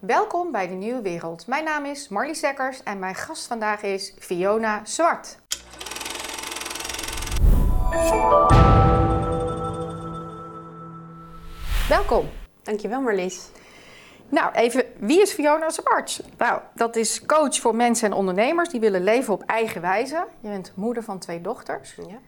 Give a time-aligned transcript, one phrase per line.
[0.00, 1.46] Welkom bij de Nieuwe Wereld.
[1.46, 5.38] Mijn naam is Marlies Dekkers en mijn gast vandaag is Fiona Zwart.
[11.88, 12.28] Welkom.
[12.62, 13.50] Dankjewel Marlies.
[14.28, 16.22] Nou, even, wie is Fiona Zwart?
[16.36, 20.26] Nou, dat is coach voor mensen en ondernemers die willen leven op eigen wijze.
[20.40, 21.94] Je bent moeder van twee dochters.
[21.94, 22.18] Ja.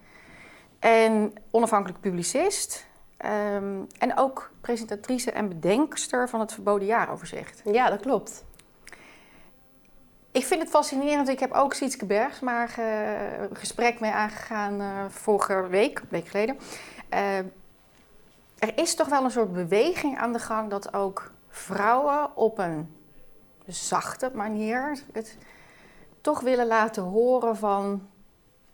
[0.78, 2.86] En onafhankelijk publicist.
[3.20, 7.60] Ehm, en ook presentatrice en bedenkster van het Verboden Jaaroverzicht.
[7.64, 8.44] ja, dat klopt.
[10.32, 11.28] Ik vind het fascinerend.
[11.28, 16.58] Ik heb ook Sietske Bergsma ge- gesprek mee aangegaan eh, vorige week, een week geleden.
[17.08, 17.38] Eh,
[18.58, 22.94] er is toch wel een soort beweging aan de gang dat ook vrouwen op een
[23.66, 25.36] zachte manier het
[26.20, 28.08] toch willen laten horen van...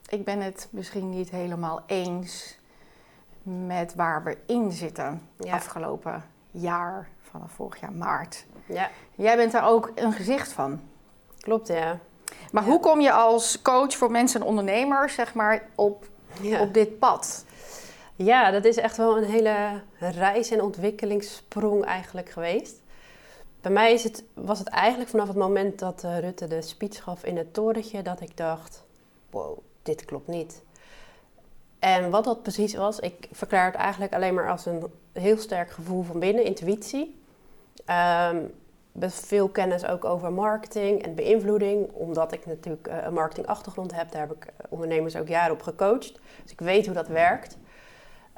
[0.09, 2.59] ik ben het misschien niet helemaal eens
[3.47, 5.55] met waar we in zitten Ja.
[5.55, 8.45] afgelopen jaar, vanaf vorig jaar maart.
[8.67, 10.81] Ja, Jij bent daar ook een gezicht van.
[11.41, 11.99] klopt ja.
[12.53, 12.69] Maar Ja.
[12.69, 16.09] hoe kom je als coach voor mensen en ondernemers zeg maar, op,
[16.43, 16.61] Ja.
[16.61, 17.45] op dit pad?
[18.17, 22.83] ja, dat is echt wel een hele reis- en ontwikkelingssprong eigenlijk geweest.
[23.61, 27.03] Bij mij is het, was het eigenlijk vanaf het moment dat eh, Rutte de speech
[27.03, 28.03] gaf in het torentje...
[28.03, 28.85] dat ik dacht,
[29.31, 30.63] wow, dit klopt niet.
[31.79, 35.71] En wat dat precies was, ik verklaar het eigenlijk alleen maar als een heel sterk
[35.71, 37.21] gevoel van binnen, intuïtie.
[38.99, 44.11] Best veel kennis ook over marketing en beïnvloeding, omdat ik natuurlijk eh, een marketingachtergrond heb.
[44.11, 46.13] Daar heb ik eh, ondernemers ook jaren op gecoacht.
[46.43, 47.57] Dus ik weet hoe dat werkt.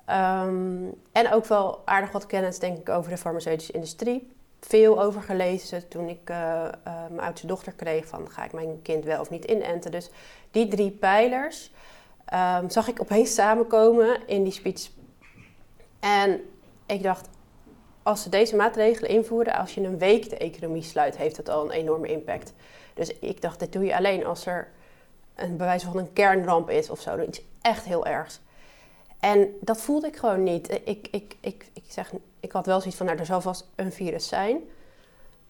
[0.05, 4.33] Ehm, en ook wel aardig wat kennis, denk ik, over de farmaceutische industrie.
[4.61, 9.05] Veel over gelezen toen ik eh, mijn oudste dochter kreeg van ga ik mijn kind
[9.05, 9.91] wel of niet inenten.
[9.91, 10.11] Dus
[10.50, 11.72] die drie pijlers
[12.29, 14.89] ehm, zag ik opeens samenkomen in die speech.
[16.01, 16.41] En
[16.87, 17.29] ik dacht,
[18.03, 21.65] als ze deze maatregelen invoeren, als je een week de economie sluit, heeft dat al
[21.65, 22.53] een enorme impact.
[22.95, 24.69] Dus ik dacht, dit doe je alleen als er
[25.34, 27.19] een bewijs van een kernramp is of zo.
[27.19, 28.41] Iets echt heel ergs.
[29.21, 30.71] En dat voelde ik gewoon niet.
[30.84, 33.93] Ik, ik, ik, ik, zeg, ik had wel zoiets van, nou, er zal vast een
[33.93, 34.60] virus zijn.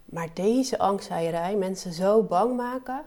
[0.04, 3.02] Maar deze angstzaaierij, mensen zo bang maken...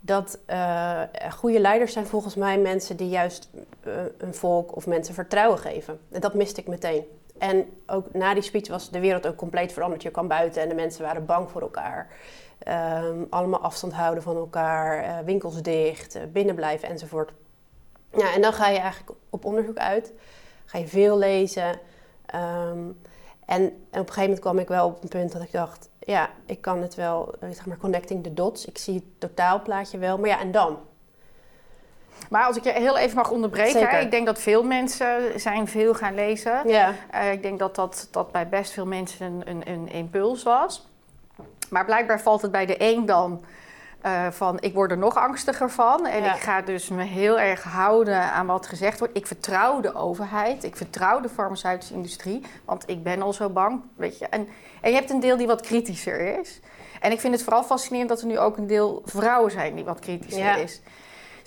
[0.00, 3.48] dat eh, goede leiders zijn volgens mij mensen die juist
[3.80, 6.00] eh, een volk of mensen vertrouwen geven.
[6.10, 7.04] En dat miste ik meteen.
[7.38, 10.02] En ook na die speech was de wereld ook compleet veranderd.
[10.02, 12.08] Je kwam buiten en de mensen waren bang voor elkaar.
[12.58, 17.32] Ehm, allemaal afstand houden van elkaar, eh, winkels dicht, eh, binnenblijven enzovoort.
[18.16, 20.12] Ja, en dan ga je eigenlijk op onderzoek uit.
[20.64, 21.80] Ga je veel lezen.
[22.26, 22.78] Ehm,
[23.46, 25.88] en op een gegeven moment kwam ik wel op een punt dat ik dacht...
[26.10, 28.64] ja, ik kan het wel, eh, zeg maar, connecting the dots.
[28.64, 30.18] Ik zie het totaalplaatje wel.
[30.18, 30.78] Maar ja, en dan?
[32.30, 35.68] Maar als ik je heel even mag onderbreken, hè, ik denk dat veel mensen zijn
[35.68, 36.68] veel gaan lezen.
[36.68, 40.42] Ja, Eh, ik denk dat dat, dat bij best veel mensen een, een, een impuls
[40.42, 40.88] was.
[41.68, 43.44] Maar blijkbaar valt het bij de een dan
[44.02, 46.06] eh, van ik word er nog angstiger van.
[46.06, 46.34] En Ja.
[46.34, 49.16] ik ga dus me heel erg houden aan wat gezegd wordt.
[49.16, 53.82] Ik vertrouw de overheid, ik vertrouw de farmaceutische industrie, want ik ben al zo bang.
[53.96, 54.26] Weet je.
[54.26, 54.48] En,
[54.80, 56.60] en je hebt een deel die wat kritischer is.
[57.00, 59.84] En ik vind het vooral fascinerend dat er nu ook een deel vrouwen zijn die
[59.84, 60.56] wat kritischer Ja.
[60.56, 60.80] is.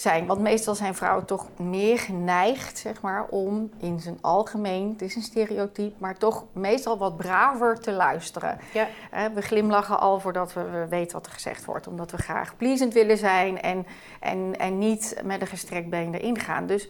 [0.04, 0.26] Zijn.
[0.26, 5.16] Want meestal zijn vrouwen toch meer geneigd, zeg maar, om in zijn algemeen, het is
[5.16, 8.60] een stereotype, maar toch meestal wat braver te luisteren.
[8.74, 8.88] ja.
[9.34, 12.94] We glimlachen al voordat we, we weten wat er gezegd wordt, omdat we graag pleasend
[12.94, 13.86] willen zijn en,
[14.20, 16.66] en, en niet met een gestrekt been erin gaan.
[16.66, 16.88] Dus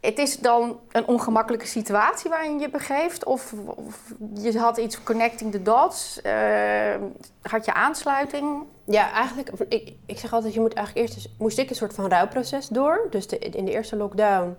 [0.00, 5.52] het is dan een ongemakkelijke situatie waarin je begeeft, of, of je had iets connecting
[5.52, 6.94] the dots, eh,
[7.42, 8.62] had je aansluiting?
[8.90, 11.94] Ja, eigenlijk, ik, ik zeg altijd, je moet eigenlijk eerst, eens- moest ik een soort
[11.94, 13.06] van rouwproces door.
[13.10, 14.56] Dus de, in de eerste lockdown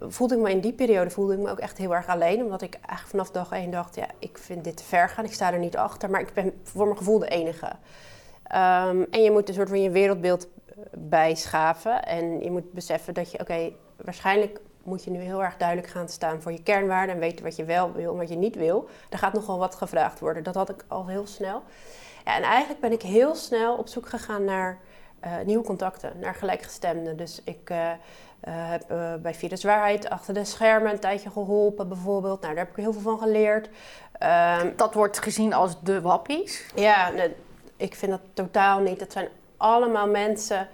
[0.00, 2.42] voelde ik me in die periode voelde ik me ook echt heel erg alleen.
[2.42, 5.24] Omdat ik eigenlijk vanaf dag één dacht, ja, ik vind dit te ver gaan.
[5.24, 7.72] Ik sta er niet achter, maar ik ben voor mijn gevoel de enige.
[8.42, 12.04] Ehm, en je moet een soort van je wereldbeeld eh, bijschaven.
[12.04, 16.08] En je moet beseffen dat je, oké, waarschijnlijk moet je nu heel erg duidelijk gaan
[16.08, 17.14] staan voor je kernwaarden.
[17.14, 18.88] En weten wat je wel wil en wat je niet wil.
[19.10, 20.42] Er gaat nogal wat gevraagd worden.
[20.42, 21.62] Dat had ik al heel snel.
[22.28, 24.78] Ja, en eigenlijk ben ik heel snel op zoek gegaan naar
[25.20, 27.16] eh, nieuwe contacten, naar gelijkgestemden.
[27.16, 27.96] Dus ik eh, eh,
[28.40, 28.86] heb
[29.22, 32.40] bij Virus Waarheid achter de schermen een tijdje geholpen, bijvoorbeeld.
[32.40, 33.68] Nou, daar heb ik heel veel van geleerd.
[34.12, 36.64] Ehm, Dat wordt gezien als de wappies.
[36.74, 37.34] ja, nee,
[37.76, 39.00] ik vind dat totaal niet.
[39.00, 40.68] Het zijn allemaal mensen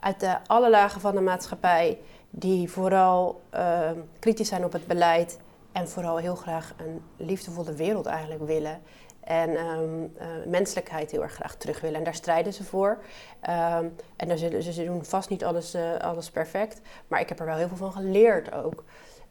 [0.00, 1.98] uit de alle lagen van de maatschappij
[2.30, 5.38] die vooral ehm, kritisch zijn op het beleid
[5.72, 8.82] en vooral heel graag een liefdevolle wereld eigenlijk willen.
[9.24, 11.98] En ehm, eh, menselijkheid heel erg graag terug willen.
[11.98, 12.98] En daar strijden ze voor.
[13.40, 13.86] Ehm,
[14.16, 16.80] en daar zullen, ze doen vast niet alles, eh, alles perfect.
[17.08, 18.84] Maar ik heb er wel heel veel van geleerd ook.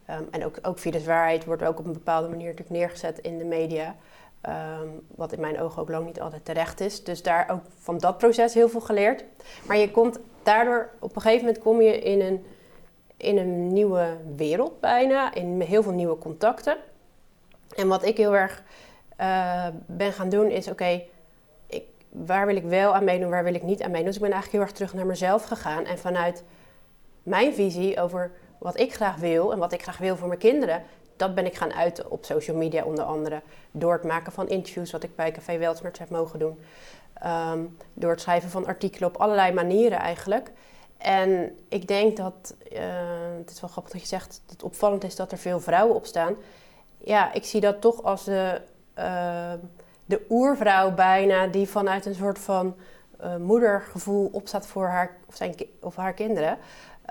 [0.06, 3.18] Ehm, en ook, ook via de waarheid wordt ook op een bepaalde manier natuurlijk neergezet
[3.18, 3.96] in de media.
[5.14, 7.04] Wat in mijn ogen ook lang niet altijd terecht is.
[7.04, 9.24] Dus daar ook van dat proces heel veel geleerd.
[9.66, 12.46] Maar je komt daardoor, op een gegeven moment kom je in een,
[13.16, 15.34] in een nieuwe wereld bijna.
[15.34, 16.76] In heel veel nieuwe contacten.
[17.76, 18.62] En wat ik heel erg
[19.20, 21.02] uh, ben gaan doen is, oké,
[22.14, 24.06] waar wil ik wel aan meedoen, waar wil ik niet aan meedoen.
[24.06, 25.84] Dus ik ben eigenlijk heel erg terug naar mezelf gegaan.
[25.84, 26.44] En vanuit
[27.22, 30.82] mijn visie over wat ik graag wil en wat ik graag wil voor mijn kinderen,
[31.16, 33.42] dat ben ik gaan uiten op social media onder andere.
[33.70, 36.58] Door het maken van interviews, wat ik bij Café Weltsmerts heb mogen doen.
[37.14, 37.64] Ehm,
[37.94, 40.50] door het schrijven van artikelen op allerlei manieren eigenlijk.
[40.98, 42.78] En ik denk dat, uh,
[43.38, 45.96] het is wel grappig dat je zegt, dat het opvallend is dat er veel vrouwen
[45.96, 46.36] op staan.
[46.98, 48.60] Ja, ik zie dat toch als de,
[48.98, 49.52] uh,
[50.04, 52.76] de oervrouw bijna, die vanuit een soort van
[53.24, 56.58] uh, moedergevoel opstaat voor haar, of, zijn, of haar kinderen.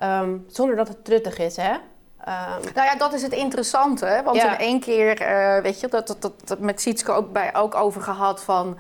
[0.04, 1.72] Um, zonder dat het truttig is, hè?
[1.72, 4.22] Um, nou ja, dat is het interessante.
[4.24, 7.56] Want in één keer, uh, weet je, dat, dat, dat, dat met Sietske ook, bij,
[7.56, 8.78] ook over gehad van...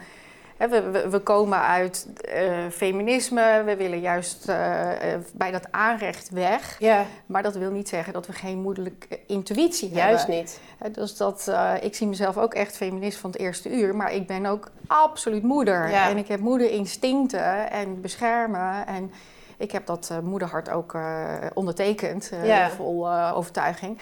[0.57, 4.89] We, we, komen uit uh, feminisme, we willen juist uh,
[5.33, 6.75] bij dat aanrecht weg.
[6.79, 7.05] Ja.
[7.25, 10.35] Maar dat wil niet zeggen dat we geen moederlijke intuïtie juist hebben.
[10.35, 10.95] Juist niet.
[10.95, 13.95] Dus dat, ik zie mezelf ook echt feminist van het eerste uur.
[13.95, 15.89] Maar ik ben ook absoluut moeder.
[15.89, 16.09] Ja.
[16.09, 19.11] En ik heb moederinstincten en beschermen en...
[19.57, 20.97] Ik heb dat moederhart ook
[21.53, 22.69] ondertekend, ja.
[22.69, 23.99] vol overtuiging.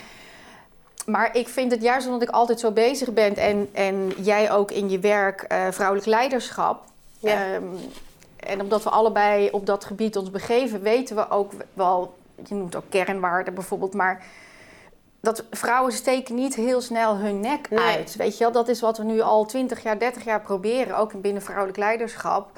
[1.06, 4.71] Maar ik vind het juist omdat ik altijd zo bezig ben en, en jij ook
[4.71, 6.83] in je werk vrouwelijk leiderschap.
[7.19, 7.53] Ja.
[7.53, 7.77] Um,
[8.42, 12.75] en omdat we allebei op dat gebied ons begeven, weten we ook wel, je noemt
[12.75, 14.24] ook kernwaarden bijvoorbeeld, maar
[15.19, 17.80] dat vrouwen steken niet heel snel hun nek nee.
[17.80, 18.15] uit.
[18.15, 21.21] Weet je wel, dat is wat we nu al 20 jaar, 30 jaar proberen, ook
[21.21, 22.51] binnen vrouwelijk leiderschap.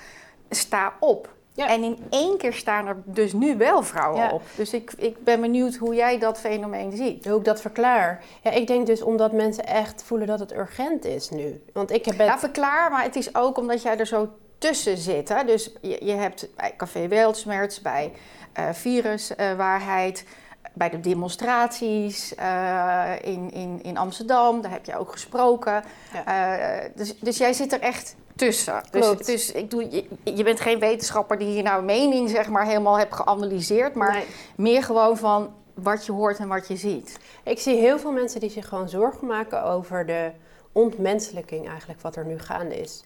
[0.50, 1.30] Sta op.
[1.56, 1.68] Ja.
[1.68, 4.32] En in één keer staan er dus nu wel vrouwen ja.
[4.32, 4.42] op.
[4.56, 7.26] Dus ik, ik ben benieuwd hoe jij dat fenomeen ziet.
[7.26, 8.24] Hoe ik dat verklaar.
[8.42, 11.64] Ja, ik denk dus omdat mensen echt voelen dat het urgent is nu.
[11.74, 12.28] Want ik heb het...
[12.28, 15.30] Ja, verklaar, maar het is ook omdat jij er zo tussen zit.
[15.30, 15.44] Hè?
[15.44, 18.12] Dus je, je hebt bij Café Weltsmerts, bij
[18.60, 20.24] uh, Viruswaarheid...
[20.24, 20.42] Uh,
[20.76, 25.84] bij de demonstraties uh, in, in, in Amsterdam, daar heb je ook gesproken.
[26.26, 26.84] Ja.
[26.84, 28.84] Uh, dus, dus jij zit er echt tussen.
[28.92, 32.50] Dus, dus ik doe, je, je, bent geen wetenschapper die hier nou een mening zeg
[32.50, 34.26] maar, helemaal hebt geanalyseerd, maar nee.
[34.56, 37.20] meer gewoon van wat je hoort en wat je ziet.
[37.44, 40.32] Ik zie heel veel mensen die zich gewoon zorgen maken over de
[40.72, 43.04] ontmenselijking eigenlijk wat er nu gaande is.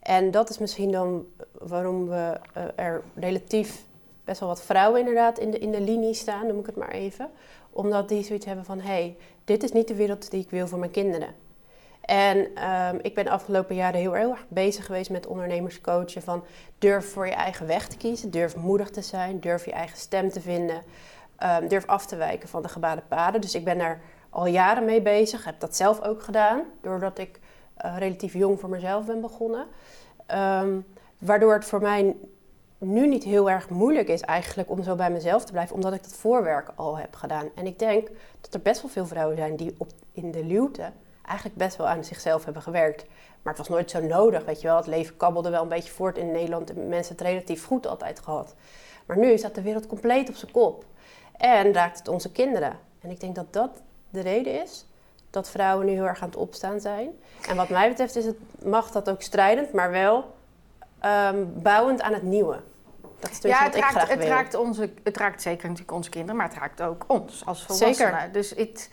[0.00, 3.84] En dat is misschien dan waarom we uh, er relatief
[4.24, 6.90] best wel wat vrouwen inderdaad in de, in de linie staan, noem ik het maar
[6.90, 7.30] even.
[7.70, 10.66] Omdat die zoiets hebben van, hé, hey, dit is niet de wereld die ik wil
[10.66, 11.34] voor mijn kinderen.
[12.00, 16.44] En um, ik ben de afgelopen jaren heel, erg bezig geweest met ondernemers coachen van
[16.78, 20.30] durf voor je eigen weg te kiezen, durf moedig te zijn, durf je eigen stem
[20.30, 20.82] te vinden,
[21.42, 23.40] um, durf af te wijken van de gebaande paden.
[23.40, 24.00] Dus ik ben daar
[24.30, 27.40] al jaren mee bezig, heb dat zelf ook gedaan, doordat ik
[27.84, 29.66] uh, relatief jong voor mezelf ben begonnen.
[30.34, 30.86] Um,
[31.18, 32.16] waardoor het voor mij
[32.78, 36.02] nu niet heel erg moeilijk is eigenlijk om zo bij mezelf te blijven, omdat ik
[36.02, 37.48] dat voorwerk al heb gedaan.
[37.54, 38.08] En ik denk
[38.40, 40.92] dat er best wel veel vrouwen zijn die op, in de luwte
[41.30, 43.04] eigenlijk best wel aan zichzelf hebben gewerkt.
[43.42, 44.76] Maar het was nooit zo nodig, weet je wel.
[44.76, 46.70] Het leven kabbelde wel een beetje voort in Nederland.
[46.70, 48.54] En mensen het relatief goed altijd gehad.
[49.06, 50.84] Maar nu staat de wereld compleet op zijn kop.
[51.36, 52.78] En raakt het onze kinderen.
[53.00, 53.70] En ik denk dat dat
[54.10, 54.84] de reden is
[55.30, 57.08] dat vrouwen nu heel erg aan het opstaan zijn.
[57.48, 60.34] En wat mij betreft is het, mag dat ook strijdend, maar wel
[61.04, 62.60] um, bouwend aan het nieuwe.
[63.18, 66.36] Dat is dus ja, het, raakt, het, raakt onze, het raakt zeker natuurlijk onze kinderen,
[66.36, 67.94] maar het raakt ook ons als volwassenen.
[67.94, 68.32] Zeker.
[68.32, 68.90] Dus het,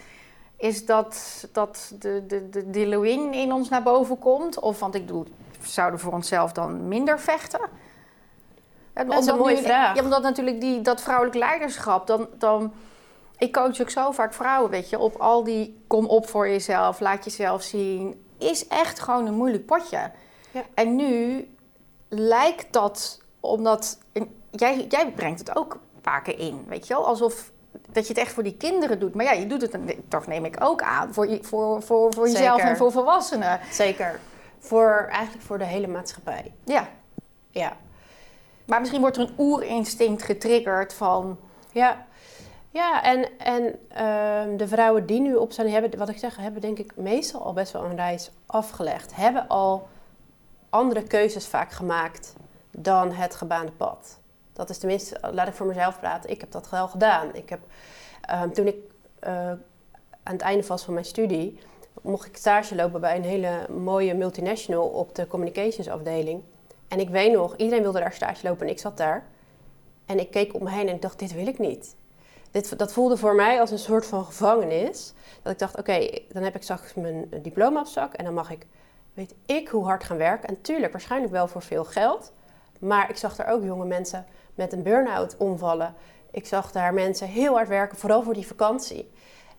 [0.57, 4.59] is dat, dat de, de, de, de Leeuwin in ons naar boven komt?
[4.59, 5.25] Of, want ik bedoel,
[5.61, 7.59] zouden voor onszelf dan minder vechten?
[8.93, 9.95] Dat is een mooie vraag.
[9.95, 12.73] Ja, omdat natuurlijk die, dat vrouwelijk leiderschap, dan, dan...
[13.39, 16.99] Ik coach ook zo vaak vrouwen, weet je, op al die kom op voor jezelf,
[16.99, 20.11] laat jezelf zien, is echt gewoon een moeilijk potje.
[20.51, 20.63] Ja.
[20.73, 21.47] En nu
[22.07, 23.97] lijkt dat, omdat...
[24.51, 27.51] Jij, jij brengt het ook vaker in, weet je wel, alsof
[27.91, 29.15] dat je het echt voor die kinderen doet.
[29.15, 29.77] Maar ja, je doet het
[30.07, 33.59] toch, neem ik ook aan, voor, voor, voor, voor jezelf en voor volwassenen.
[33.71, 34.19] Zeker.
[34.59, 36.53] Voor, eigenlijk voor de hele maatschappij.
[36.63, 36.87] Ja.
[37.49, 37.77] Ja.
[38.65, 41.39] Maar misschien wordt er een oerinstinct getriggerd van...
[41.71, 42.05] Ja,
[42.71, 46.61] ja en, en uh, de vrouwen die nu op zijn, hebben, wat ik zeg, hebben
[46.61, 49.15] denk ik meestal al best wel een reis afgelegd.
[49.15, 49.87] Hebben al
[50.69, 52.33] andere keuzes vaak gemaakt
[52.71, 54.19] dan het gebaande pad.
[54.57, 57.35] Dat is tenminste, laat ik voor mezelf praten, ik heb dat wel gedaan.
[57.35, 57.59] Ik heb,
[58.43, 58.75] um, toen ik
[59.27, 59.49] uh,
[60.23, 61.59] aan het einde was van mijn studie,
[62.01, 66.43] mocht ik stage lopen bij een hele mooie multinational op de communications afdeling.
[66.87, 69.25] En ik weet nog, iedereen wilde daar stage lopen en ik zat daar.
[70.05, 71.95] En ik keek om me heen en ik dacht, dit wil ik niet.
[72.51, 75.13] Dit, dat voelde voor mij als een soort van gevangenis.
[75.41, 78.51] Dat ik dacht, oké, dan heb ik straks mijn diploma op zak en dan mag
[78.51, 78.65] ik
[79.13, 80.49] weet ik hoe hard gaan werken.
[80.49, 82.31] En tuurlijk, waarschijnlijk wel voor veel geld.
[82.79, 84.25] Maar ik zag er ook jonge mensen
[84.57, 85.95] met een burn-out omvallen.
[86.31, 89.11] Ik zag daar mensen heel hard werken, vooral voor die vakantie.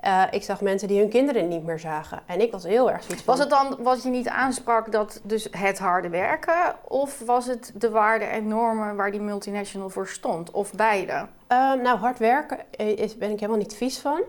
[0.04, 2.20] Uh, ik zag mensen die hun kinderen niet meer zagen.
[2.26, 3.36] En ik was heel erg zoiets van...
[3.36, 6.76] Was het dan wat je niet aansprak, dat dus het harde werken?
[6.84, 10.50] Of was het de waarden en normen waar die multinational voor stond?
[10.50, 11.12] Of beide?
[11.12, 11.26] Uh,
[11.72, 14.22] nou, hard werken is, ben ik helemaal niet vies van.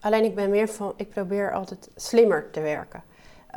[0.00, 3.02] Alleen ik ben meer van, ik probeer altijd slimmer te werken.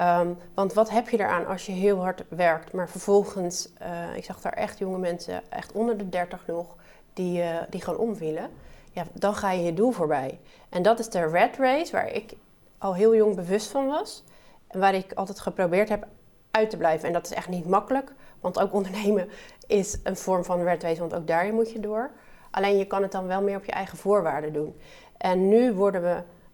[0.02, 4.24] Um, want wat heb je eraan als je heel hard werkt, maar vervolgens, uh, ik
[4.24, 6.76] zag daar echt jonge mensen, echt onder de 30 nog,
[7.14, 8.50] die, uh, die gewoon omvielen.
[8.92, 10.40] Ja, dan ga je je doel voorbij.
[10.70, 12.34] En dat is de red race, waar ik
[12.78, 14.24] al heel jong bewust van was.
[14.68, 16.08] En waar ik altijd geprobeerd heb
[16.52, 17.08] uit te blijven.
[17.08, 19.30] En dat is echt niet makkelijk, want ook ondernemen
[19.68, 22.12] is een vorm van red race, want ook daarin moet je door.
[22.52, 24.76] Alleen je kan het dan wel meer op je eigen voorwaarden doen.
[25.18, 26.10] En nu worden we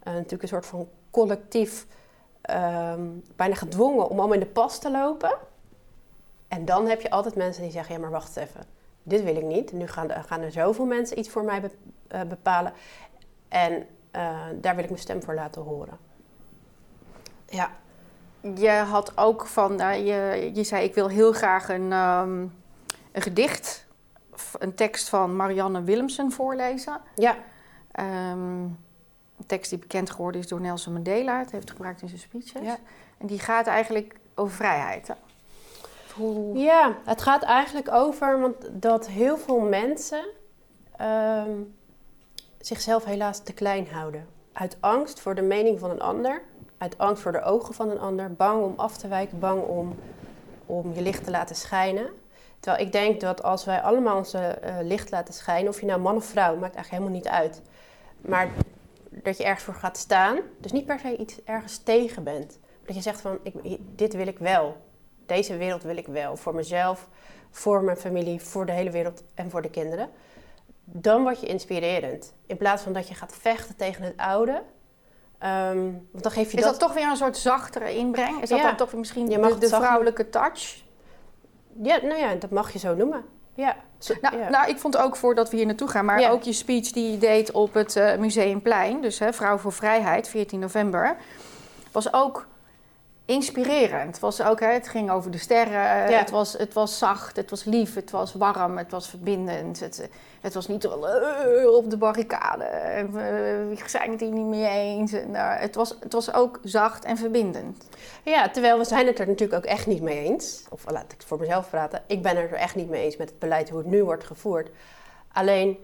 [0.08, 1.86] uh, natuurlijk een soort van collectief
[2.50, 5.34] um, bijna gedwongen om allemaal in de pas te lopen.
[6.48, 8.64] En dan heb je altijd mensen die zeggen: ja, maar wacht even,
[9.02, 9.72] dit wil ik niet.
[9.72, 11.70] Nu gaan, gaan er zoveel mensen iets voor mij be
[12.14, 12.72] uh, bepalen.
[13.48, 15.98] En uh, daar wil ik mijn stem voor laten horen.
[17.46, 17.70] Ja.
[18.54, 22.54] Je had ook van, uh, je, je zei: ik wil heel graag een, um,
[23.12, 23.86] een gedicht,
[24.58, 27.00] een tekst van Marianne Willemsen voorlezen.
[27.14, 27.36] Ja.
[28.32, 28.78] Um,
[29.42, 31.38] een tekst die bekend geworden is door Nelson Mandela.
[31.38, 32.62] Het heeft gebruikt in zijn speeches.
[32.62, 32.76] Ja.
[33.18, 35.08] En die gaat eigenlijk over vrijheid.
[35.08, 35.14] Hè?
[36.14, 36.58] Hoe...
[36.58, 40.24] Ja, het gaat eigenlijk over want dat heel veel mensen
[41.00, 41.74] um,
[42.58, 44.26] zichzelf helaas te klein houden.
[44.52, 46.42] Uit angst voor de mening van een ander,
[46.78, 49.94] uit angst voor de ogen van een ander, bang om af te wijken, bang om,
[50.66, 52.06] om je licht te laten schijnen.
[52.60, 56.00] Terwijl ik denk dat als wij allemaal onze uh, licht laten schijnen, of je nou
[56.00, 57.62] man of vrouw, maakt eigenlijk helemaal niet uit.
[58.20, 58.48] Maar
[59.22, 60.38] dat je ergens voor gaat staan.
[60.58, 62.58] Dus niet per se iets ergens tegen bent.
[62.86, 64.76] Dat je zegt van, ik, dit wil ik wel.
[65.26, 66.36] Deze wereld wil ik wel.
[66.36, 67.08] Voor mezelf,
[67.50, 70.10] voor mijn familie, voor de hele wereld en voor de kinderen.
[70.84, 72.34] Dan word je inspirerend.
[72.46, 74.62] In plaats van dat je gaat vechten tegen het oude.
[75.72, 76.78] Um, want dan geef je is dat...
[76.78, 78.42] toch weer een soort zachtere inbreng?
[78.42, 78.64] Is dat Ja.
[78.64, 80.82] dan toch misschien de, de vrouwelijke touch?
[81.82, 83.24] Ja, nou ja, dat mag je zo noemen.
[83.54, 83.76] Ja.
[83.98, 84.48] Zo- Nou, ja.
[84.50, 86.30] nou, ik vond ook voordat we hier naartoe gaan, maar Ja.
[86.30, 90.28] ook je speech die je deed op het eh, Museumplein, dus hè, Vrouw voor Vrijheid,
[90.28, 91.16] 14 november,
[91.92, 92.46] was ook
[93.24, 94.18] inspirerend.
[94.18, 96.18] Was ook, hè, het ging over de sterren, Ja.
[96.18, 99.80] het, was, het was zacht, het was lief, het was warm, het was verbindend.
[99.80, 100.08] Het,
[100.40, 104.68] het was niet uh, op de barricade, en, uh, we zijn het hier niet mee
[104.68, 105.12] eens.
[105.12, 107.84] En, uh, het, was, het was ook zacht en verbindend.
[108.22, 110.64] Ja, terwijl we zijn het er natuurlijk ook echt niet mee eens.
[110.70, 112.02] Of laat ik voor mezelf praten.
[112.06, 114.70] Ik ben er echt niet mee eens met het beleid hoe het nu wordt gevoerd.
[115.32, 115.78] Alleen,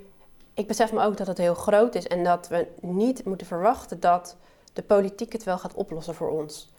[0.55, 4.01] ik besef me ook dat het heel groot is en dat we niet moeten verwachten
[4.01, 4.37] dat
[4.73, 6.71] de politiek het wel gaat oplossen voor ons.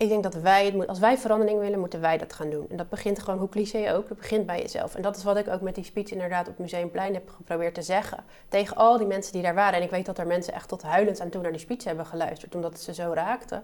[0.00, 2.66] Ik denk dat wij, het moet, als wij verandering willen, moeten wij dat gaan doen.
[2.70, 4.94] En dat begint gewoon, hoe cliché ook, dat begint bij jezelf.
[4.94, 7.82] En dat is wat ik ook met die speech inderdaad op Museumplein heb geprobeerd te
[7.82, 8.24] zeggen.
[8.48, 9.78] Tegen al die mensen die daar waren.
[9.78, 12.06] En ik weet dat er mensen echt tot huilend aan toe naar die speech hebben
[12.06, 13.62] geluisterd, omdat het ze zo raakte.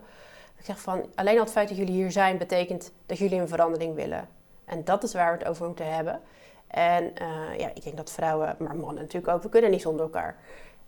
[0.59, 3.49] Ik zeg van, alleen al het feit dat jullie hier zijn, betekent dat jullie een
[3.49, 4.29] verandering willen.
[4.65, 6.21] En dat is waar we het over moeten hebben.
[6.67, 10.05] En uh, ja, ik denk dat vrouwen, maar mannen natuurlijk ook, we kunnen niet zonder
[10.05, 10.37] elkaar.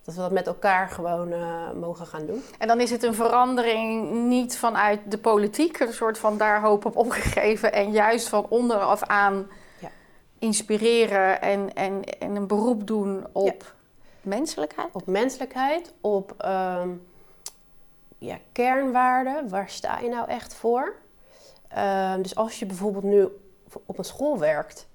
[0.09, 2.43] Dat we dat met elkaar gewoon uh, mogen gaan doen.
[2.59, 6.85] En dan is het een verandering niet vanuit de politiek, een soort van daar hoop
[6.85, 7.73] op opgegeven.
[7.73, 9.49] En juist van onderaf aan
[9.79, 9.89] Ja.
[10.39, 13.75] inspireren en, en, en een beroep doen op
[14.21, 14.89] menselijkheid.
[14.93, 16.89] Op menselijkheid, op ehm,
[18.19, 19.49] ja, kernwaarden.
[19.49, 20.95] Waar sta je nou echt voor?
[21.69, 23.29] Ehm, dus als je bijvoorbeeld nu
[23.87, 24.87] op een school werkt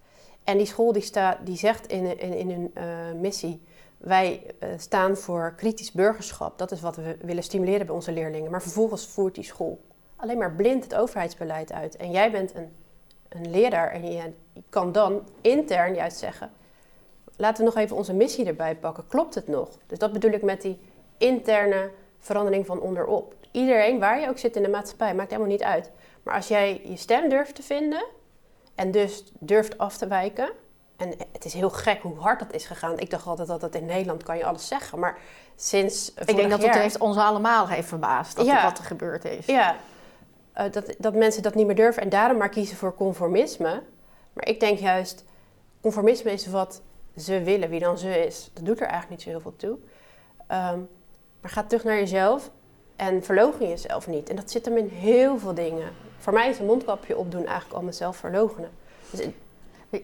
[0.43, 3.62] en die school die, staat, die zegt in, in, in hun uh, missie:
[4.04, 6.58] wij uh, staan voor kritisch burgerschap.
[6.58, 8.52] Dat is wat we willen stimuleren bij onze leerlingen.
[8.52, 9.80] Maar vervolgens voert die school
[10.24, 11.96] alleen maar blind het overheidsbeleid uit.
[11.96, 12.76] En jij bent een,
[13.30, 14.34] een leraar en je
[14.70, 16.52] kan dan intern juist zeggen:
[17.36, 19.08] laten we nog even onze missie erbij pakken.
[19.08, 19.70] Klopt het nog?
[19.88, 20.80] Dus dat bedoel ik met die
[21.18, 23.36] interne verandering van onderop.
[23.52, 25.92] Iedereen, waar je ook zit in de maatschappij, maakt helemaal niet uit.
[26.24, 28.06] Maar als jij je stem durft te vinden
[28.76, 30.50] en dus durft af te wijken.
[30.98, 33.00] En het is heel gek hoe hard dat is gegaan.
[33.00, 35.00] Ik dacht altijd dat het in Nederland kan je alles zeggen.
[35.00, 35.18] Maar
[35.56, 38.64] sinds Ik denk dat jaar, het heeft ons allemaal heeft verbaasd dat Ja.
[38.64, 39.46] wat er gebeurd is.
[39.46, 39.76] Ja,
[40.58, 43.84] uh, dat, dat mensen dat niet meer durven en daarom maar kiezen voor conformisme.
[44.34, 45.24] Maar ik denk juist,
[45.82, 46.82] conformisme is wat
[47.18, 48.50] ze willen, wie dan ze is.
[48.54, 49.78] Dat doet er eigenlijk niet zo heel veel toe.
[50.52, 50.90] Um,
[51.42, 52.50] maar ga terug naar jezelf
[52.96, 54.30] en verloochen jezelf niet.
[54.30, 55.92] En dat zit hem in heel veel dingen.
[56.18, 58.72] Voor mij is een mondkapje opdoen eigenlijk al mezelf verloochenen.
[59.10, 59.28] Dus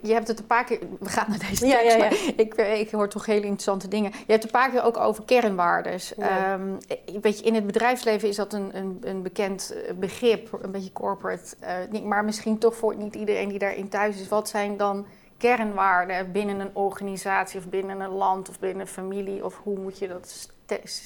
[0.01, 0.79] Je hebt het een paar keer...
[0.99, 2.09] We gaan naar deze Ja, tekst, ja, ja.
[2.09, 4.11] maar ik, eh, ik hoor toch hele interessante dingen.
[4.11, 6.13] Je hebt een paar keer ook over kernwaardes.
[6.17, 6.53] Ja.
[6.53, 6.73] Ehm,
[7.21, 10.91] weet je, in het bedrijfsleven is dat een, een, een bekend eh, begrip, een beetje
[10.91, 11.55] corporate.
[11.59, 14.27] eh, ding, maar misschien toch voor niet iedereen die daarin thuis is.
[14.27, 15.05] Wat zijn dan
[15.37, 19.45] kernwaarden binnen een organisatie of binnen een land of binnen een familie?
[19.45, 20.49] Of hoe moet je dat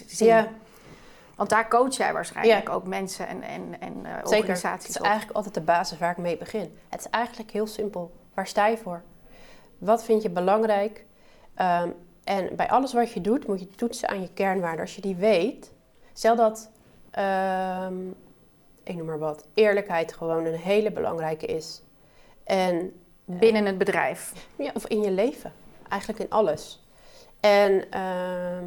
[0.08, 0.28] zien?
[0.28, 0.48] Ja.
[1.36, 4.18] Want daar coach jij waarschijnlijk ook mensen en, en, en eh, Zeker.
[4.18, 5.06] Het organisaties is op.
[5.06, 6.78] eigenlijk altijd de basis waar ik mee begin.
[6.90, 8.12] Het is eigenlijk heel simpel.
[8.34, 9.02] Waar sta je voor?
[9.78, 11.06] Wat vind je belangrijk?
[11.54, 11.90] Ehm,
[12.24, 14.82] en bij alles wat je doet, moet je toetsen aan je kernwaarden.
[14.82, 15.72] Als je die weet,
[16.14, 16.70] stel dat,
[17.12, 18.08] ehm,
[18.84, 21.82] ik noem maar wat, eerlijkheid gewoon een hele belangrijke is.
[22.44, 22.94] En
[23.26, 24.34] Binnen het bedrijf.
[24.56, 25.54] ja, of in je leven.
[25.90, 26.88] Eigenlijk in alles.
[27.40, 28.66] En ehm,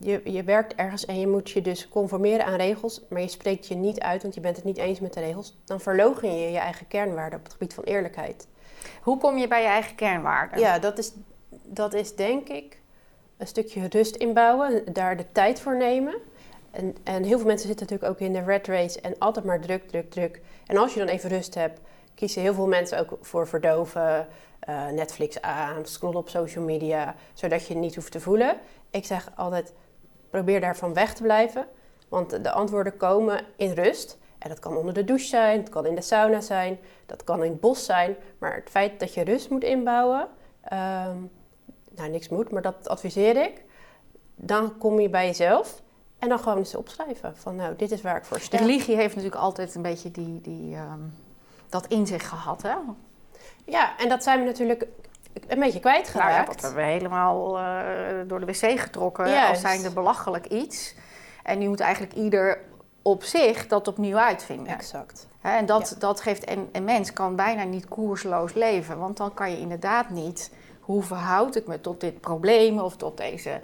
[0.00, 3.66] je, je werkt ergens en je moet je dus conformeren aan regels, maar je spreekt
[3.66, 5.56] je niet uit, want je bent het niet eens met de regels.
[5.64, 8.46] Dan verlogen je je eigen kernwaarden op het gebied van eerlijkheid.
[9.02, 10.58] Hoe kom je bij je eigen kernwaarden?
[10.58, 11.12] Ja, dat is,
[11.62, 12.78] dat is denk ik
[13.36, 16.14] een stukje rust inbouwen, daar de tijd voor nemen.
[16.70, 19.60] En, en heel veel mensen zitten natuurlijk ook in de red race en altijd maar
[19.60, 20.40] druk, druk, druk.
[20.66, 21.80] En als je dan even rust hebt,
[22.14, 27.66] kiezen heel veel mensen ook voor verdoven, eh, Netflix aan, scrollen op social media, zodat
[27.66, 28.56] je het niet hoeft te voelen.
[28.90, 29.72] Ik zeg altijd,
[30.30, 31.66] probeer daarvan weg te blijven,
[32.08, 34.18] want de antwoorden komen in rust.
[34.44, 37.44] En dat kan onder de douche zijn, het kan in de sauna zijn, dat kan
[37.44, 38.16] in het bos zijn.
[38.38, 40.28] Maar het feit dat je rust moet inbouwen,
[40.62, 41.16] ehm,
[41.90, 43.62] nou niks moet, maar dat adviseer ik.
[44.34, 45.82] Dan kom je bij jezelf
[46.18, 48.56] en dan gewoon eens opschrijven van nou, dit is waar ik voor sta.
[48.56, 51.00] religie heeft natuurlijk altijd een beetje die, die, ehm,
[51.68, 52.74] dat in zich gehad, hè?
[53.64, 54.86] Ja, en dat zijn we natuurlijk
[55.48, 56.46] een beetje Nou ja, kwijtgeraakt.
[56.46, 57.64] dat hebben we helemaal eh,
[58.26, 59.60] door de wc getrokken als Juist.
[59.60, 60.94] zijnde belachelijk iets.
[61.42, 62.58] En nu moet eigenlijk ieder
[63.04, 64.72] op zich dat opnieuw uitvinden.
[64.72, 65.26] Exact.
[65.40, 68.98] En dat, dat geeft, en een mens kan bijna niet koersloos leven.
[68.98, 73.16] Want dan kan je inderdaad niet, hoe verhoud ik me tot dit probleem of tot
[73.16, 73.60] deze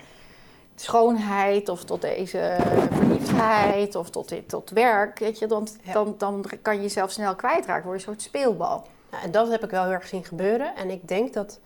[0.75, 2.57] schoonheid of tot deze
[2.91, 5.19] verliefdheid of tot dit tot werk.
[5.19, 5.93] Weet je, dan, Ja.
[5.93, 8.87] dan, dan kan je jezelf snel kwijtraken, word je een soort speelbal.
[9.11, 10.77] Nou, en dat heb ik wel heel erg zien gebeuren.
[10.77, 11.61] En ik denk dat,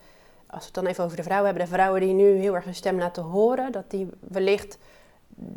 [0.47, 2.63] als we het dan even over de vrouwen hebben, de vrouwen die nu heel erg
[2.63, 4.77] hun stem laten horen, dat die wellicht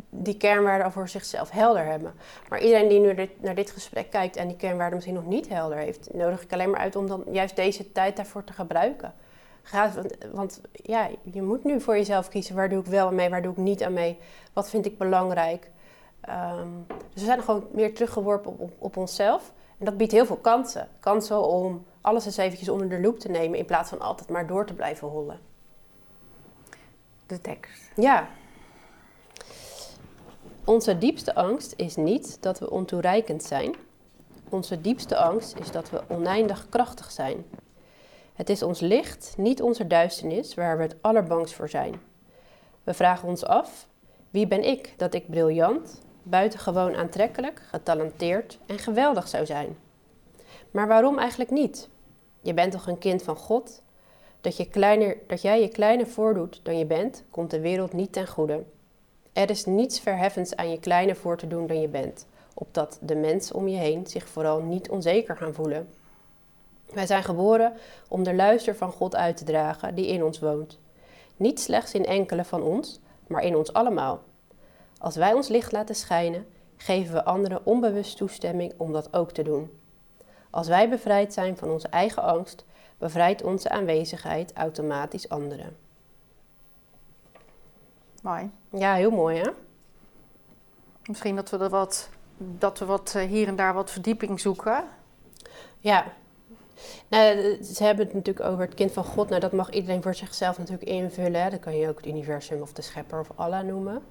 [0.09, 2.13] die kernwaarden al voor zichzelf helder hebben.
[2.49, 5.49] Maar iedereen die nu dit- naar dit gesprek kijkt en die kernwaarden misschien nog niet
[5.49, 9.13] helder heeft, nodig ik alleen maar uit om dan juist deze tijd daarvoor te gebruiken.
[9.61, 13.15] Ga, want, want ja, je moet nu voor jezelf kiezen waar doe ik wel aan
[13.15, 14.17] mee, waar doe ik niet aan mee,
[14.53, 15.69] wat vind ik belangrijk.
[16.21, 19.53] Ehm, dus we zijn gewoon meer teruggeworpen op, op, op onszelf.
[19.77, 20.87] En dat biedt heel veel kansen.
[20.99, 24.47] Kansen om alles eens eventjes onder de loep te nemen in plaats van altijd maar
[24.47, 25.39] door te blijven hollen.
[27.25, 27.91] De tekst.
[27.95, 28.27] Ja.
[30.69, 33.75] Onze diepste angst is niet dat we ontoereikend zijn.
[34.49, 37.45] Onze diepste angst is dat we oneindig krachtig zijn.
[38.33, 42.01] Het is ons licht, niet onze duisternis, waar we het allerbangst voor zijn.
[42.83, 43.87] We vragen ons af:
[44.29, 49.77] wie ben ik dat ik briljant, buitengewoon aantrekkelijk, getalenteerd en geweldig zou zijn?
[50.71, 51.89] Maar waarom eigenlijk niet?
[52.41, 53.81] Je bent toch een kind van God?
[54.41, 58.13] Dat, je kleiner, dat jij je kleiner voordoet dan je bent, komt de wereld niet
[58.13, 58.63] ten goede.
[59.33, 63.15] Er is niets verheffends aan je kleiner voor te doen dan je bent, opdat de
[63.15, 65.89] mensen om je heen zich vooral niet onzeker gaan voelen.
[66.93, 67.73] Wij zijn geboren
[68.07, 70.79] om de luister van God uit te dragen die in ons woont.
[71.37, 74.21] Niet slechts in enkele van ons, maar in ons allemaal.
[74.97, 76.45] Als wij ons licht laten schijnen,
[76.77, 79.79] geven we anderen onbewust toestemming om dat ook te doen.
[80.49, 82.65] Als wij bevrijd zijn van onze eigen angst,
[82.97, 85.88] bevrijdt onze aanwezigheid automatisch anderen.
[88.21, 88.51] Mooi.
[88.69, 89.49] Ja, heel mooi hè?
[91.05, 94.83] Misschien dat we, er wat, dat we wat, eh, hier en daar wat verdieping zoeken.
[95.79, 96.05] Ja.
[97.07, 99.29] Nou, eh, ze hebben het natuurlijk over het kind van God.
[99.29, 101.43] Nou, dat mag iedereen voor zichzelf natuurlijk invullen.
[101.43, 101.49] Hè.
[101.49, 104.03] Dat kan je ook het universum of de schepper of Allah noemen.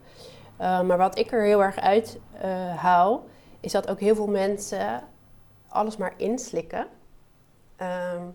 [0.61, 3.25] Uh, maar wat ik er heel erg uit uh, haal,
[3.61, 5.03] is dat ook heel veel mensen
[5.69, 6.87] alles maar inslikken.
[7.83, 8.35] Um,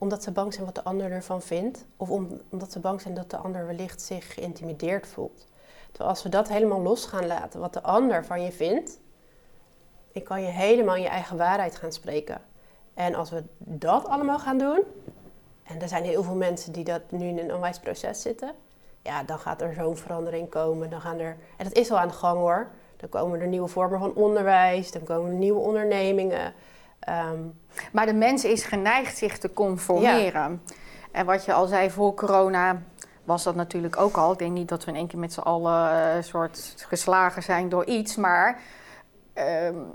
[0.00, 1.84] omdat ze bang zijn wat de ander ervan vindt.
[1.96, 5.46] Of om, omdat ze bang zijn dat de ander wellicht zich geïntimideerd voelt.
[5.86, 8.98] Terwijl als we dat helemaal los gaan laten, wat de ander van je vindt,
[10.12, 12.40] dan kan je helemaal je eigen waarheid gaan spreken.
[12.94, 14.82] En als we dat allemaal gaan doen,
[15.62, 18.54] en er zijn heel veel mensen die dat nu in een onwijs proces zitten,
[19.02, 20.90] ja, dan gaat er zo'n verandering komen.
[20.90, 22.70] Dan gaan er, en dat is al aan de gang hoor.
[22.96, 26.54] Dan komen er nieuwe vormen van onderwijs, dan komen er nieuwe ondernemingen.
[27.08, 27.59] Um,
[27.92, 30.60] maar de mens is geneigd zich te conformeren.
[30.66, 30.74] Ja.
[31.12, 32.82] En wat je al zei voor corona,
[33.24, 34.32] was dat natuurlijk ook al.
[34.32, 37.68] Ik denk niet dat we in één keer met z'n allen uh, soort geslagen zijn
[37.68, 38.60] door iets, maar
[39.34, 39.94] um,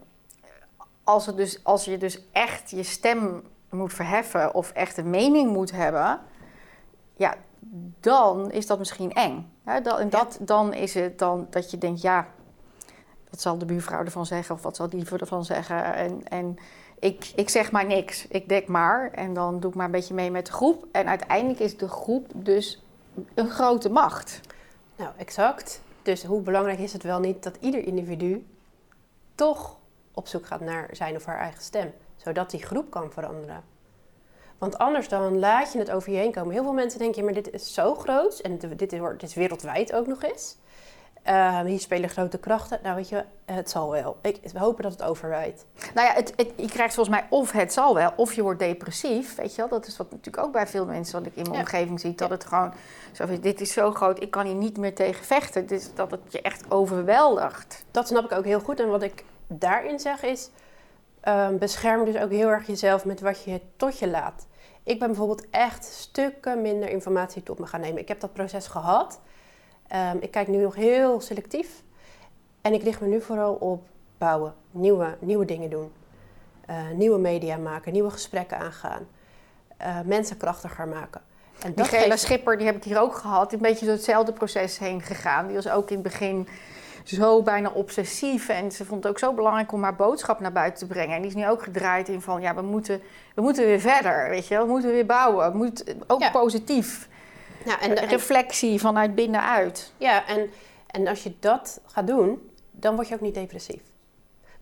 [1.03, 5.51] als, het dus, als je dus echt je stem moet verheffen of echt een mening
[5.51, 6.19] moet hebben,
[7.15, 7.35] ja,
[7.99, 9.53] dan is dat misschien eng.
[9.83, 12.27] Dan, en dat, dan is het dan dat je denkt, ja,
[13.29, 15.93] wat zal de buurvrouw ervan zeggen of wat zal die ervan zeggen?
[15.93, 16.57] En, en
[17.05, 20.13] ik, ik zeg maar niks, ik dek maar en dan doe ik maar een beetje
[20.13, 20.85] mee met de groep.
[20.91, 22.83] En uiteindelijk is de groep dus
[23.33, 24.39] een grote macht.
[24.95, 25.81] Nou, exact.
[26.01, 28.45] Dus hoe belangrijk is het wel niet dat ieder individu
[29.35, 29.77] toch
[30.13, 33.63] op zoek gaat naar zijn of haar eigen stem, zodat die groep kan veranderen.
[34.57, 36.53] Want anders dan laat je het over je heen komen.
[36.53, 40.07] Heel veel mensen denken, maar dit is zo groot en dit dit is wereldwijd ook
[40.07, 40.57] nog eens.
[41.27, 42.79] Uh, hier spelen grote krachten.
[42.83, 44.17] Nou, weet je, het zal wel.
[44.21, 45.65] Ik, we hopen dat het overwijdt.
[45.93, 48.59] Nou ja, het, het, je krijgt volgens mij of het zal wel, of je wordt
[48.59, 49.35] depressief.
[49.35, 51.59] Weet je wel, dat is wat natuurlijk ook bij veel mensen wat ik in mijn
[51.59, 52.15] omgeving zie.
[52.15, 52.73] Dat het gewoon
[53.11, 55.67] zo is, dit is zo groot, ik kan hier niet meer tegen vechten.
[55.67, 57.85] Dus dat het je echt overweldigt.
[57.91, 58.79] Dat snap ik ook heel goed.
[58.79, 60.49] En wat ik daarin zeg is,
[61.27, 64.47] um, bescherm dus ook heel erg jezelf met wat je tot je laat.
[64.83, 68.01] Ik ben bijvoorbeeld echt stukken minder informatie tot me gaan nemen.
[68.01, 69.19] Ik heb dat proces gehad.
[69.93, 71.83] Um, ik kijk nu nog heel selectief.
[72.61, 73.83] En ik richt me nu vooral op
[74.17, 75.91] bouwen, nieuwe, nieuwe dingen doen.
[76.69, 79.07] Uh, nieuwe media maken, nieuwe gesprekken aangaan.
[79.81, 81.21] Uh, mensen krachtiger maken.
[81.59, 83.53] En die gele schipper, die heb ik hier ook gehad.
[83.53, 85.45] Een beetje door hetzelfde proces heen gegaan.
[85.45, 86.47] Die was ook in het begin
[87.03, 88.49] zo bijna obsessief.
[88.49, 91.15] En ze vond het ook zo belangrijk om haar boodschap naar buiten te brengen.
[91.15, 93.01] En die is nu ook gedraaid in van, ja, we moeten,
[93.35, 95.51] we moeten weer verder, weet je We moeten weer bouwen.
[95.51, 97.09] We moeten, ook positief.
[97.65, 99.93] Ja, en, reflectie vanuit binnenuit.
[99.97, 100.49] Ja, en,
[100.87, 103.81] en als je dat gaat doen, dan word je ook niet depressief.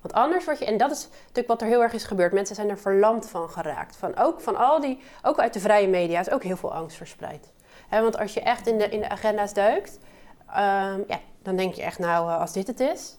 [0.01, 2.33] Want anders word je, en dat is natuurlijk wat er heel erg is gebeurd.
[2.33, 3.95] Mensen zijn er verlamd van geraakt.
[3.95, 6.97] Van ook van al die, ook uit de vrije media is ook heel veel angst
[6.97, 7.51] verspreid.
[7.89, 9.99] want als je echt in de, in de agenda's duikt,
[10.47, 13.17] ehm, ja, dan denk je echt, nou, eh, als dit het is,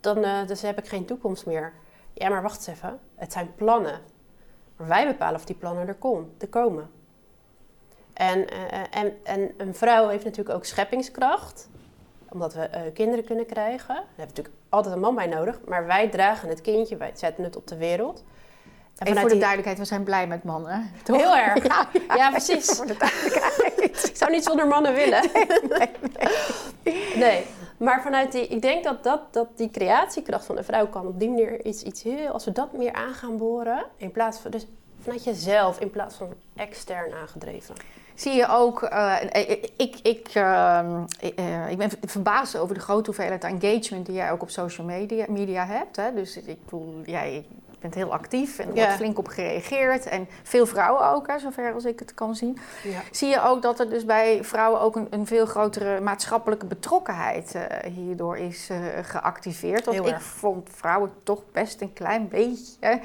[0.00, 1.72] dan uh, dus heb ik geen toekomst meer.
[2.12, 3.00] Ja, maar wacht eens even.
[3.14, 4.00] Het zijn plannen.
[4.76, 6.90] Maar wij bepalen of die plannen er, kom, er komen.
[8.16, 11.68] En, uh, en, en een vrouw heeft natuurlijk ook scheppingskracht
[12.28, 13.94] omdat we uh, kinderen kunnen krijgen.
[13.94, 15.60] Daar hebben we natuurlijk altijd een man bij nodig.
[15.66, 18.24] Maar wij dragen het kindje, wij zetten het op de wereld.
[18.98, 19.38] En, voor de die...
[19.38, 20.90] duidelijkheid, we zijn blij met mannen.
[21.02, 21.16] Toch?
[21.16, 21.64] Heel erg.
[21.66, 22.70] Ja, ja, precies.
[22.70, 24.08] Voor de duidelijkheid.
[24.08, 25.20] Ik zou niet zonder mannen willen.
[25.78, 25.90] Nee,
[26.84, 27.44] nee, nee.
[27.76, 31.18] Maar vanuit die, ik denk dat, dat, dat die creatiekracht van de vrouw kan op
[31.20, 34.50] die manier iets, iets heel, als we dat meer aan gaan boren, in plaats van,
[34.50, 34.66] dus
[35.00, 37.74] vanuit jezelf, in plaats van extern aangedreven
[38.16, 39.16] zie je ook, uh,
[39.76, 40.80] ik, ik, uh,
[41.68, 45.66] ik ben verbaasd over de grote hoeveelheid engagement die jij ook op social media, media
[45.66, 45.96] hebt.
[45.96, 46.14] Hè?
[46.14, 47.44] Dus ik bedoel, jij
[47.80, 50.06] bent heel actief en er wordt flink op gereageerd.
[50.06, 52.58] En veel vrouwen ook, hè, zover als ik het kan zien.
[52.82, 53.00] Ja.
[53.10, 57.54] Zie je ook dat er dus bij vrouwen ook een, een veel grotere maatschappelijke betrokkenheid
[57.54, 58.70] uh, hierdoor is
[59.02, 59.84] geactiveerd.
[59.84, 63.00] Want ik vond vrouwen toch best een klein beetje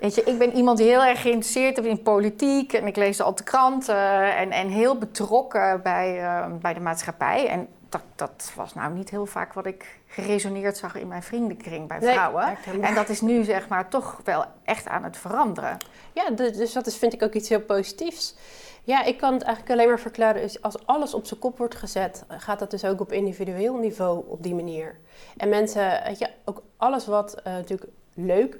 [0.00, 3.20] Weet je, ik ben iemand die heel erg geïnteresseerd is in politiek en ik lees
[3.20, 7.48] al de kranten en, en heel betrokken bij, uh, bij de maatschappij.
[7.48, 11.88] En dat, dat was nou niet heel vaak wat ik geresoneerd zag in mijn vriendenkring
[11.88, 12.56] bij vrouwen.
[12.80, 15.76] en dat is nu zeg maar toch wel echt aan het veranderen.
[16.12, 18.36] Ja, dus dat is, vind ik ook iets heel positiefs.
[18.82, 20.50] Ja, ik kan het eigenlijk alleen maar verklaren.
[20.60, 24.42] Als alles op zijn kop wordt gezet, gaat dat dus ook op individueel niveau op
[24.42, 24.98] die manier.
[25.36, 28.56] En mensen, weet je, ook alles wat uh, natuurlijk leuk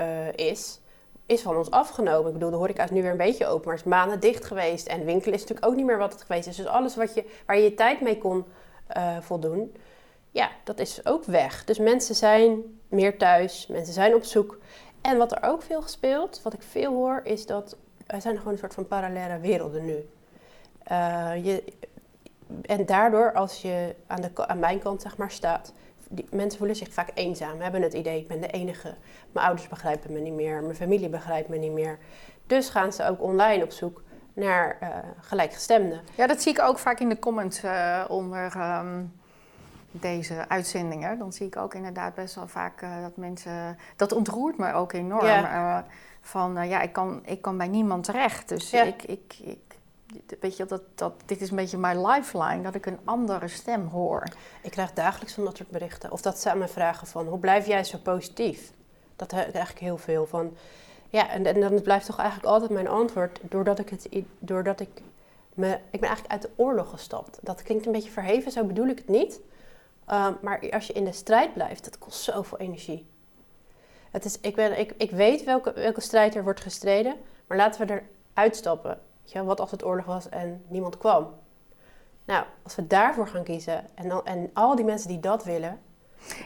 [0.00, 0.80] uh, is,
[1.26, 2.26] is van ons afgenomen.
[2.26, 4.86] Ik bedoel, de horeca is nu weer een beetje open, maar is maanden dicht geweest.
[4.86, 6.56] En winkelen is natuurlijk ook niet meer wat het geweest is.
[6.56, 8.44] Dus alles wat je, waar je je tijd mee kon
[8.96, 9.76] uh, voldoen,
[10.30, 11.64] ja, dat is ook weg.
[11.64, 14.58] Dus mensen zijn meer thuis, mensen zijn op zoek.
[15.00, 18.52] En wat er ook veel gespeeld, wat ik veel hoor, is dat er zijn gewoon
[18.52, 20.08] een soort van parallele werelden nu.
[20.92, 21.64] Uh, je,
[22.62, 25.72] en daardoor, als je aan, de, aan mijn kant zeg maar staat,
[26.12, 28.94] die, mensen voelen zich vaak eenzaam, hebben het idee, ik ben de enige.
[29.32, 31.98] Mijn ouders begrijpen me niet meer, mijn familie begrijpt me niet meer.
[32.46, 34.88] Dus gaan ze ook online op zoek naar uh,
[35.20, 36.00] gelijkgestemden.
[36.14, 39.12] Ja, dat zie ik ook vaak in de comments uh, onder um,
[39.90, 41.18] deze uitzendingen.
[41.18, 43.78] Dan zie ik ook inderdaad best wel vaak uh, dat mensen...
[43.96, 45.26] Dat ontroert me ook enorm.
[45.26, 45.86] Ja.
[46.20, 48.48] van, ja, ik kan, ik kan bij niemand terecht.
[48.48, 48.82] Dus ja.
[48.82, 49.69] ik, ik, ik
[50.40, 53.86] weet je, dat, dat, dit is een beetje mijn lifeline, dat ik een andere stem
[53.86, 54.24] hoor.
[54.62, 56.12] Ik krijg dagelijks van dat soort berichten.
[56.12, 58.72] Of dat ze aan me vragen van, hoe blijf jij zo positief?
[59.16, 60.56] Dat heb ik eigenlijk heel veel van.
[61.08, 65.02] Ja, en, dan blijft toch eigenlijk altijd mijn antwoord, doordat ik het, doordat ik
[65.54, 67.38] me, ik ben eigenlijk uit de oorlog gestapt.
[67.42, 69.40] Dat klinkt een beetje verheven, zo bedoel ik het niet.
[70.12, 73.06] Um, maar als je in de strijd blijft, dat kost zoveel energie.
[74.10, 77.86] Het is, ik, ben, ik, ik weet welke, welke strijd er wordt gestreden, maar laten
[77.86, 78.02] we
[78.34, 79.00] eruit stappen.
[79.32, 81.28] Ja, wat als het oorlog was en niemand kwam?
[82.24, 85.78] Nou, als we daarvoor gaan kiezen en, en al die mensen die dat willen,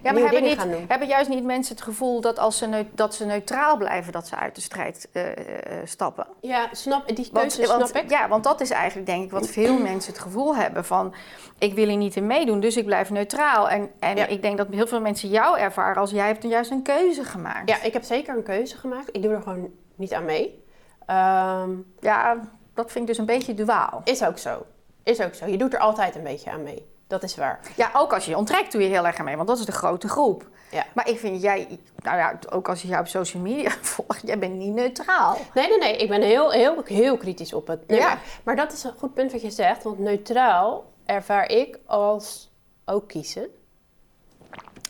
[0.03, 0.85] Ja, maar hebben, niet, gaan doen.
[0.89, 4.37] hebben juist niet mensen het gevoel dat als ze, dat ze neutraal blijven, dat ze
[4.37, 6.27] uit de strijd eh, eh, stappen?
[6.41, 8.11] Ja, snap, die keuze want- snap ik.
[8.11, 11.15] Ja, want dat is eigenlijk denk ik wat veel mensen het gevoel hebben van...
[11.59, 13.69] ik wil hier niet in meedoen, dus ik blijf neutraal.
[13.69, 14.27] En, en Ja.
[14.27, 17.25] ik denk dat heel veel mensen jou ervaren als jij hebt dan juist een keuze
[17.25, 17.69] gemaakt.
[17.69, 19.09] Ja, ik heb zeker een keuze gemaakt.
[19.13, 20.63] Ik doe er gewoon niet aan mee.
[21.07, 21.71] Ehm,
[22.01, 22.41] Ja,
[22.75, 24.01] dat vind ik dus een beetje duaal.
[24.05, 24.67] is ook zo.
[25.03, 25.47] Is ook zo.
[25.47, 26.87] Je doet er altijd een beetje aan mee.
[27.07, 27.61] Dat is waar.
[27.77, 29.65] Ja, ook als je je onttrekt doe je heel erg aan mee, want dat is
[29.65, 30.49] de grote groep.
[30.71, 30.85] Ja.
[30.95, 34.39] Maar ik vind jij, nou ja, ook als je jou op social media volgt, jij
[34.39, 35.37] bent niet neutraal.
[35.55, 35.97] Nee, nee, nee.
[35.97, 37.89] Ik ben heel, heel, heel kritisch op het.
[37.89, 38.07] Nee, Ja.
[38.07, 39.83] maar, maar dat is een goed punt wat je zegt.
[39.83, 42.51] Want neutraal ervaar ik als
[42.85, 43.49] ook kiezen.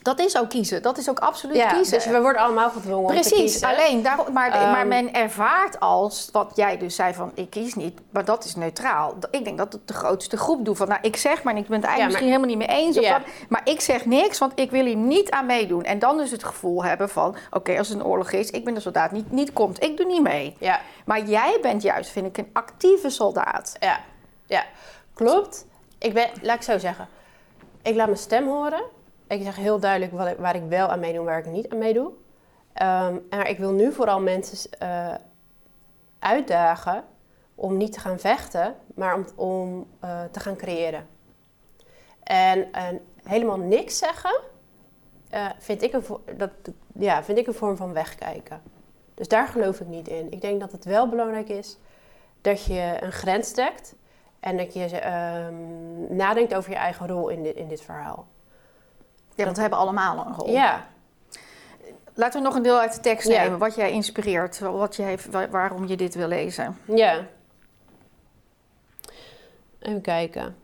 [0.05, 1.93] Dat is ook kiezen, dat is ook absoluut Ja, kiezen.
[1.99, 3.69] dus we worden allemaal gedwongen om te Precies, kiezen.
[3.69, 7.75] alleen daarom, maar, Ehm, maar men ervaart als wat jij dus zei van ik kies
[7.75, 9.15] niet, maar dat is neutraal.
[9.31, 11.77] Ik denk dat het de grootste groep doet van nou ik zeg maar ik ben
[11.81, 14.53] het eigenlijk Ja, misschien helemaal niet mee eens, of wat, maar ik zeg niks, want
[14.55, 15.83] ik wil hier niet aan meedoen.
[15.85, 18.75] En dan dus het gevoel hebben van oké als het een oorlog is, ik ben
[18.75, 20.57] de soldaat niet, niet komt, ik doe niet mee.
[20.61, 23.77] Ja, Maar jij bent juist, vind ik, een actieve soldaat.
[23.81, 24.01] ja,
[24.47, 24.65] ja.
[25.15, 25.67] Klopt.
[25.99, 27.09] Ik ben, laat ik zo zeggen.
[27.83, 28.83] Ik laat mijn stem horen.
[29.27, 31.79] Ik zeg heel duidelijk wat waar ik wel aan meedoe en waar ik niet aan
[31.79, 32.13] meedoe.
[32.73, 35.15] Ehm, maar ik wil nu vooral mensen eh,
[36.19, 37.05] uitdagen
[37.55, 41.07] om niet te gaan vechten, maar om, om eh, te gaan creëren.
[42.23, 44.41] En, en helemaal niks zeggen,
[45.31, 46.05] eh, vind, ik een,
[46.37, 46.51] dat,
[46.93, 48.63] ja, vind ik een vorm van wegkijken.
[49.15, 50.33] Dus daar geloof ik niet in.
[50.33, 51.79] Ik denk dat het wel belangrijk is
[52.41, 53.95] dat je een grens trekt
[54.41, 55.55] en dat je ehm,
[56.17, 58.27] nadenkt over je eigen rol in in dit verhaal.
[59.35, 60.51] Ja, want we hebben allemaal een rol.
[60.51, 60.87] Ja,
[62.17, 63.43] Laten we nog een deel uit de tekst Ja.
[63.43, 66.79] nemen, wat jij inspireert, wat jij, wa- waarom je dit wil lezen.
[66.87, 67.27] ja.
[69.79, 70.57] Even kijken.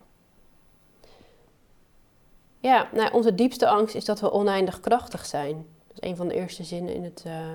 [2.59, 5.67] Ja, nou, onze diepste angst is dat we oneindig krachtig zijn.
[5.89, 7.47] Dat is een van de eerste zinnen in het, eh,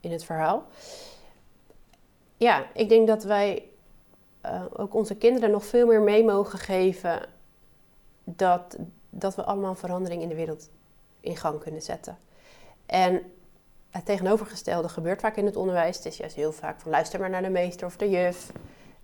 [0.00, 0.66] in het verhaal.
[2.36, 3.62] Ja, ik denk dat wij
[4.40, 7.20] eh, ook onze kinderen nog veel meer mee mogen geven
[8.24, 8.76] dat,
[9.10, 10.70] dat we allemaal verandering in de wereld
[11.20, 12.18] in gang kunnen zetten.
[12.86, 13.32] En
[13.90, 15.96] het tegenovergestelde gebeurt vaak in het onderwijs.
[15.96, 18.52] Het is juist heel vaak van luister maar naar de meester of de juf.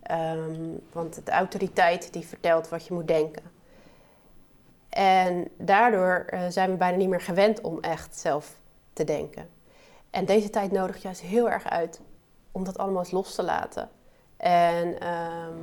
[0.03, 0.61] Ehm,
[0.93, 3.43] want de autoriteit die vertelt wat je moet denken.
[4.89, 8.59] En daardoor eh, zijn we bijna niet meer gewend om echt zelf
[8.93, 9.49] te denken.
[10.11, 12.01] En deze tijd nodigt juist heel erg uit
[12.53, 13.89] om dat allemaal eens los te laten.
[14.37, 15.59] En ehm,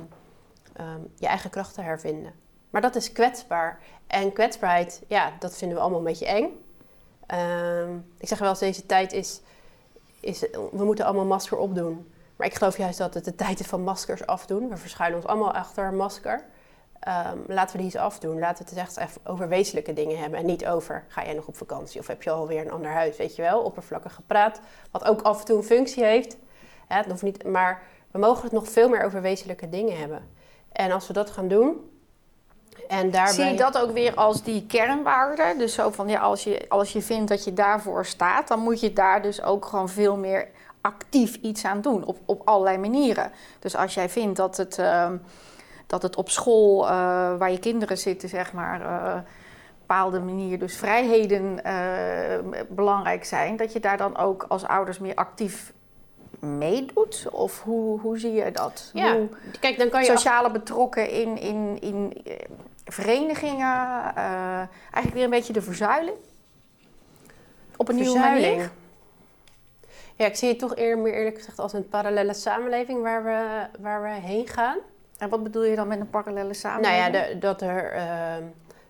[0.72, 2.32] ehm, je eigen kracht te hervinden.
[2.72, 3.78] Maar dat is kwetsbaar.
[4.06, 6.64] En kwetsbaarheid, ja, dat vinden we allemaal een beetje eng.
[7.26, 9.40] Ehm, ik zeg wel deze tijd is,
[10.20, 10.40] is...
[10.50, 12.12] We moeten allemaal masker opdoen.
[12.36, 14.68] Maar ik geloof juist dat het de tijd is van maskers afdoen.
[14.68, 16.44] We verschuilen ons allemaal achter een masker.
[16.98, 18.38] Ehm, laten we die eens afdoen.
[18.38, 20.38] Laten we het echt over wezenlijke dingen hebben.
[20.38, 22.00] En niet over, ga jij nog op vakantie?
[22.00, 23.16] Of heb je alweer een ander huis?
[23.16, 24.60] Weet je wel, oppervlakkig gepraat.
[24.90, 26.36] Wat ook af en toe een functie heeft.
[26.88, 30.28] Het hoeft niet, maar we mogen het nog veel meer over wezenlijke dingen hebben.
[30.72, 31.90] En als we dat gaan doen...
[32.88, 33.34] En daarbij...
[33.34, 35.54] Zie je dat ook weer als die kernwaarde?
[35.58, 38.80] Dus zo van, ja, als je, als je vindt dat je daarvoor staat, dan moet
[38.80, 40.48] je daar dus ook gewoon veel meer
[40.80, 42.04] actief iets aan doen.
[42.04, 43.32] Op, op allerlei manieren.
[43.58, 45.16] Dus als jij vindt dat het, ehm,
[45.86, 46.90] dat het op school, eh,
[47.36, 49.20] waar je kinderen zitten, zeg maar, eh,
[49.78, 55.14] bepaalde manier, dus vrijheden eh, belangrijk zijn, dat je daar dan ook als ouders meer
[55.14, 55.72] actief
[56.40, 57.26] meedoet?
[57.30, 58.90] Of hoe, hoe zie je dat?
[58.92, 59.28] Ja, Hoe,
[59.60, 60.06] kijk, dan kan je...
[60.06, 62.24] sociale betrokken in, in, in
[62.84, 64.12] verenigingen.
[64.14, 66.16] eh, eigenlijk weer een beetje de verzuiling.
[67.76, 68.70] Op een nieuwe manier.
[70.16, 73.66] Ja, ik zie het toch eer, meer eerlijk gezegd als een parallele samenleving waar we,
[73.82, 74.78] waar we heen gaan.
[75.18, 77.14] En wat bedoel je dan met een parallele Nou samenleving?
[77.16, 78.42] ja, de- dat er ehm,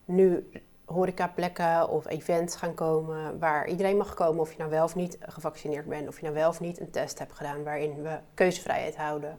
[0.05, 0.51] nu
[0.85, 5.17] horecaplekken of events gaan komen waar iedereen mag komen of je nou wel of niet
[5.21, 8.97] gevaccineerd bent, of je nou wel of niet een test hebt gedaan waarin we keuzevrijheid
[8.97, 9.39] houden.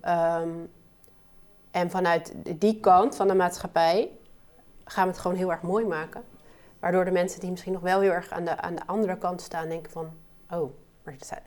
[0.00, 0.48] Ehm,
[1.70, 4.10] en vanuit die kant van de maatschappij
[4.84, 6.22] gaan we het gewoon heel erg mooi maken.
[6.78, 9.40] Waardoor de mensen die misschien nog wel heel erg aan de, aan de andere kant
[9.40, 10.10] staan denken van...
[10.50, 10.70] Oh,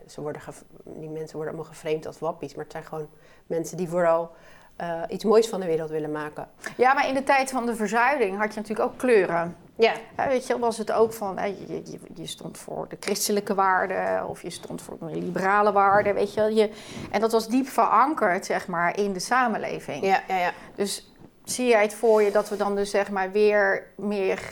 [0.06, 0.42] ze worden
[0.84, 2.54] die mensen worden allemaal geframed als wappies.
[2.54, 3.08] Maar het zijn gewoon
[3.46, 4.30] mensen die vooral
[4.76, 6.48] eh, iets moois van de wereld willen maken.
[6.76, 9.56] Ja, maar in de tijd van de verzuiling had je natuurlijk ook kleuren.
[9.76, 13.54] Ja, Ja, weet je, was het ook van, je, je, je stond voor de christelijke
[13.54, 16.48] waarden of je stond voor de liberale waarden, weet je wel.
[16.48, 16.70] Je,
[17.10, 20.04] en dat was diep verankerd, zeg maar, in de samenleving.
[20.04, 20.38] ja, ja.
[20.38, 20.52] ja.
[20.74, 21.12] Dus
[21.44, 24.48] zie jij het voor je dat we dan dus, zeg maar, weer meer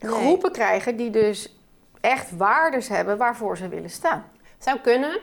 [0.00, 0.12] Nee.
[0.12, 1.56] groepen krijgen die dus
[2.00, 4.24] echt waardes hebben waarvoor ze willen staan?
[4.58, 5.20] Zou kunnen.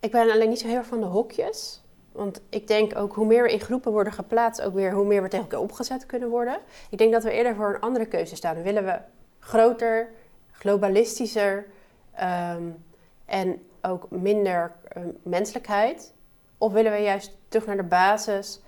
[0.00, 1.81] Ik ben alleen niet zo heel erg van de hokjes.
[2.12, 5.22] Want ik denk ook hoe meer we in groepen worden geplaatst, ook weer hoe meer
[5.22, 6.58] we tegen elkaar opgezet kunnen worden.
[6.90, 8.62] Ik denk dat we eerder voor een andere keuze staan.
[8.62, 8.98] Willen we
[9.38, 10.08] groter,
[10.50, 11.66] globalistischer
[12.14, 12.62] ehm,
[13.24, 16.14] en ook minder ehm, menselijkheid?
[16.58, 18.60] Of willen we juist terug naar de basis,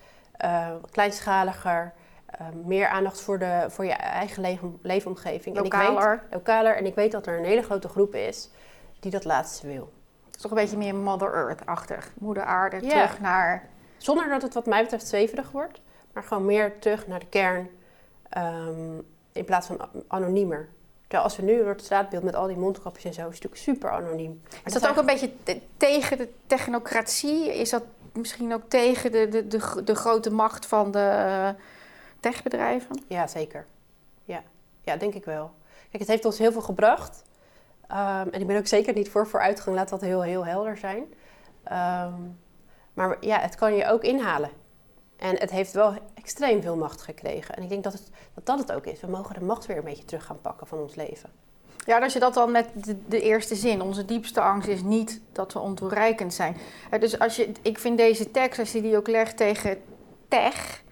[0.44, 1.92] uh, kleinschaliger,
[2.26, 5.56] ehm, meer aandacht voor, de, voor je eigen leefomgeving?
[5.56, 6.08] Lokaler.
[6.08, 6.76] En ik weet, lokaler.
[6.76, 8.50] En ik weet dat er een hele grote groep is
[9.00, 9.92] die dat laatste wil.
[10.34, 12.12] Het is toch een beetje meer Mother Earth-achtig.
[12.18, 13.68] Moeder aarde, terug naar...
[13.96, 15.80] Zonder dat het wat mij betreft zweverig wordt.
[16.12, 17.70] Maar gewoon meer terug naar de kern.
[19.32, 20.68] in plaats van anoniemer.
[21.00, 23.42] Terwijl als we nu door het straatbeeld met al die mondkapjes en zo, is het
[23.42, 24.42] natuurlijk super anoniem.
[24.64, 25.32] is dat, ook een beetje
[25.76, 27.58] tegen de technocratie?
[27.58, 31.48] Is dat misschien ook tegen de, de, de, de grote macht van de uh,
[32.20, 33.02] techbedrijven?
[33.08, 33.66] Ja, zeker.
[34.24, 34.42] Ja.
[34.82, 35.54] ja, denk ik wel.
[35.90, 37.22] Kijk, het heeft ons heel veel gebracht.
[37.90, 41.02] Um, en ik ben ook zeker niet voor vooruitgang, laat dat heel, heel helder zijn.
[41.72, 42.38] Um,
[42.94, 44.50] maar ja, het kan je ook inhalen.
[45.16, 47.54] En het heeft wel extreem veel macht gekregen.
[47.56, 49.00] En ik denk dat, het, dat dat het ook is.
[49.00, 51.30] We mogen de macht weer een beetje terug gaan pakken van ons leven.
[51.86, 52.68] Ja, als je dat dan met
[53.08, 53.82] de, eerste zin.
[53.82, 56.56] Onze diepste angst is niet dat we ontoereikend zijn.
[57.00, 59.82] Dus als je, ik vind deze tekst, als je die ook legt tegen
[60.28, 60.82] tech,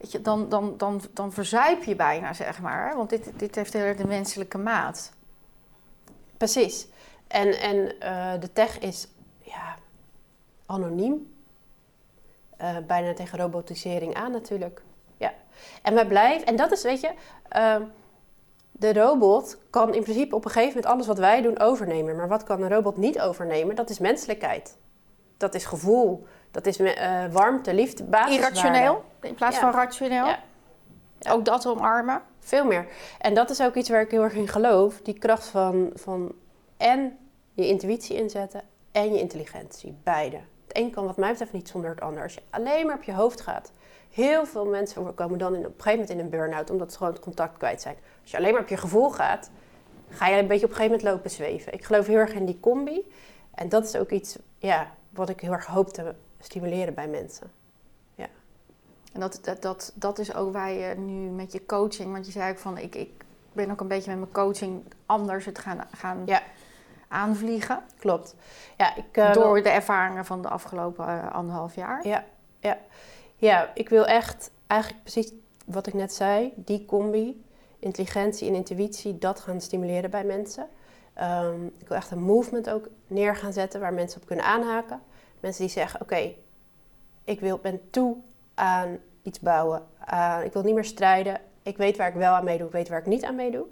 [0.00, 2.96] weet je, dan, dan, dan, dan verzuip je bijna, zeg maar.
[2.96, 5.12] Want dit, dit heeft heel erg de menselijke maat.
[6.36, 6.88] Precies.
[7.26, 9.76] En, en uh, de tech is ja,
[10.66, 11.32] anoniem.
[12.60, 14.82] Uh, bijna tegen robotisering aan natuurlijk.
[15.16, 15.32] Ja.
[15.82, 17.10] En wij blijven, en dat is, weet je,
[17.56, 17.76] uh,
[18.70, 22.16] de robot kan in principe op een gegeven moment alles wat wij doen overnemen.
[22.16, 23.76] Maar wat kan een robot niet overnemen?
[23.76, 24.76] Dat is menselijkheid.
[25.36, 26.26] Dat is gevoel.
[26.50, 28.56] Dat is uh, warmte, liefde, basiswaarde.
[28.56, 30.26] Irrationeel in plaats van rationeel.
[30.26, 30.38] Ja.
[31.30, 32.22] Ook dat omarmen.
[32.44, 32.86] Veel meer.
[33.18, 35.00] En dat is ook iets waar ik heel erg in geloof.
[35.02, 36.34] Die kracht van, van
[36.76, 37.18] en
[37.52, 39.96] je intuïtie inzetten en je intelligentie.
[40.02, 40.36] Beide.
[40.36, 42.22] Het een kan wat mij betreft niet zonder het ander.
[42.22, 43.72] Als je alleen maar op je hoofd gaat.
[44.10, 46.98] Heel veel mensen komen dan in, op een gegeven moment in een burn-out omdat ze
[46.98, 47.96] gewoon het contact kwijt zijn.
[48.22, 49.50] Als je alleen maar op je gevoel gaat,
[50.08, 51.72] ga je een beetje op een gegeven moment lopen zweven.
[51.72, 53.10] Ik geloof heel erg in die combi.
[53.54, 57.50] En dat is ook iets ja, wat ik heel erg hoop te stimuleren bij mensen.
[59.14, 62.32] En dat, dat, dat, dat is ook waar je nu met je coaching, want je
[62.32, 65.78] zei ook van ik, ik ben ook een beetje met mijn coaching anders het gaan,
[65.90, 66.42] gaan ja.
[67.08, 67.82] aanvliegen.
[67.98, 68.34] Klopt.
[68.76, 72.06] Ja, ik, uh, Door de ervaringen van de afgelopen uh, anderhalf jaar.
[72.06, 72.24] Ja,
[72.58, 72.78] ja.
[73.36, 75.32] ja, ik wil echt eigenlijk precies
[75.64, 77.44] wat ik net zei, die combi
[77.78, 80.68] intelligentie en intuïtie, dat gaan stimuleren bij mensen.
[81.22, 85.00] Um, ik wil echt een movement ook neer gaan zetten waar mensen op kunnen aanhaken.
[85.40, 86.34] Mensen die zeggen, oké,
[87.24, 88.16] ik wil, ben toe
[88.54, 89.82] aan iets bouwen.
[90.44, 91.40] ik wil niet meer strijden.
[91.62, 93.66] Ik weet waar ik wel aan meedoe, ik weet waar ik niet aan meedoe.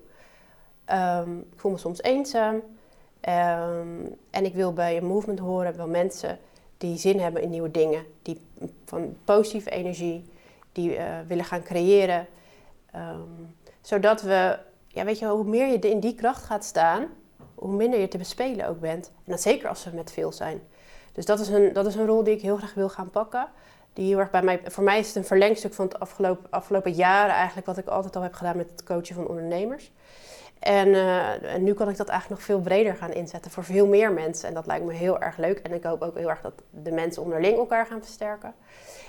[0.92, 2.55] Um, ik voel me soms eenzaam.
[2.55, 6.38] Um, en ik wil bij een movement horen wel mensen
[6.79, 8.05] die zin hebben in nieuwe dingen.
[8.23, 8.40] Die
[8.85, 10.31] van positieve energie,
[10.73, 12.27] die uh, willen gaan creëren.
[12.97, 17.07] Um, zodat we, ja, weet je, hoe meer je in die kracht gaat staan,
[17.55, 19.07] hoe minder je te bespelen ook bent.
[19.07, 20.61] En dat zeker als we met veel zijn.
[21.12, 23.49] Dus dat is een, dat is een rol die ik heel graag wil gaan pakken.
[23.92, 26.92] Die heel erg bij mij, voor mij is het een verlengstuk van het afgelopen, afgelopen
[26.92, 29.92] jaren eigenlijk, wat ik altijd al heb gedaan met het coachen van ondernemers.
[30.59, 33.87] En, uh, en, nu kan ik dat eigenlijk nog veel breder gaan inzetten voor veel
[33.87, 34.48] meer mensen.
[34.48, 35.59] En dat lijkt me heel erg leuk.
[35.59, 38.55] En ik hoop ook heel erg dat de mensen onderling elkaar gaan versterken.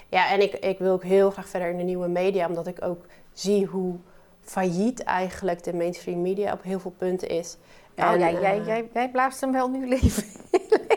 [0.10, 2.84] Ja, en ik, ik wil ook heel graag verder in de nieuwe media, omdat ik
[2.84, 3.96] ook zie hoe
[4.42, 7.58] failliet eigenlijk de mainstream media op heel veel punten is.
[7.96, 10.24] Nou, en, jij, jij, eh, jij, jij blaast hem wel nu leven,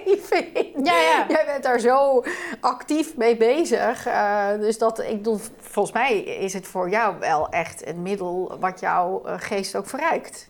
[0.04, 0.84] leven in.
[0.84, 1.26] Ja, ja.
[1.28, 2.24] Jij bent daar zo
[2.60, 4.06] actief mee bezig.
[4.06, 8.56] Uh, dus dat, ik bedoel, volgens mij is het voor jou wel echt een middel
[8.60, 10.48] wat jouw eh, geest ook verrijkt.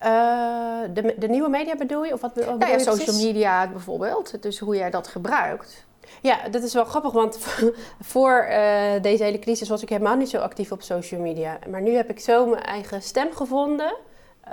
[0.00, 2.12] Uh, de, de nieuwe media bedoel je?
[2.12, 4.42] Of wat, wat ja, ja, social media bijvoorbeeld.
[4.42, 5.86] Dus hoe jij dat gebruikt.
[6.22, 7.38] Ja, dat is wel grappig, want
[8.12, 11.58] voor uh, deze hele crisis was ik helemaal niet zo actief op social media.
[11.70, 13.96] Maar nu heb ik zo mijn eigen stem gevonden.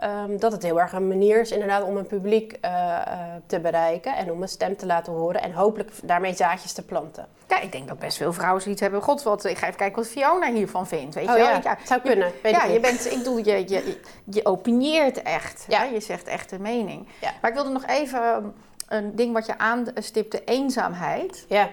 [0.04, 3.60] Um, dat het heel erg een manier is inderdaad om een publiek uh, uh, te
[3.60, 7.28] bereiken en om een stem te laten horen en hopelijk daarmee zaadjes te planten.
[7.48, 9.02] Ja, ik denk dat best veel vrouwen zoiets hebben.
[9.02, 11.16] God, wat, ik ga even kijken wat Fiona hiervan vindt.
[11.16, 11.50] Weet oh, je wel?
[11.50, 12.32] Ja, ja, zou kunnen.
[12.44, 15.66] Je, ja, je bent, ik bedoel, je, je, je opinieert echt.
[15.68, 15.84] Ja.
[15.84, 17.08] Je zegt echt de mening.
[17.22, 17.32] Ja.
[17.42, 18.54] Maar ik wilde nog even
[18.88, 21.46] een ding wat je aanstipte, eenzaamheid.
[21.48, 21.66] Ja.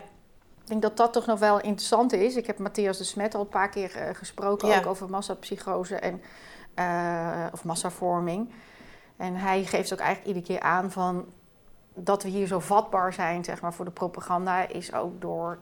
[0.63, 2.37] Ik denk dat dat toch nog wel interessant is.
[2.37, 4.79] Ik heb Matthias de Smet al een paar keer uh, gesproken, ja.
[4.79, 6.23] ook over massapsychose en,
[6.81, 8.51] uh, of massavorming.
[9.17, 11.27] En hij geeft ook eigenlijk iedere keer aan van
[11.95, 15.59] dat we hier zo vatbaar zijn zeg maar, voor de propaganda, is ook door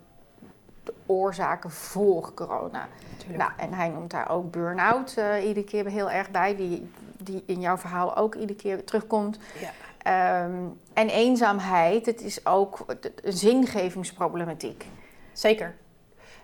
[0.85, 2.89] de oorzaken voor corona.
[3.37, 7.43] Nou, en hij noemt daar ook burn-out uh, iedere keer heel erg bij, die, die
[7.47, 9.39] in jouw verhaal ook iedere keer terugkomt.
[9.61, 9.71] Ja.
[9.99, 10.53] Ehm,
[10.93, 14.87] en eenzaamheid, het is ook een zingevingsproblematiek.
[15.33, 15.75] Zeker.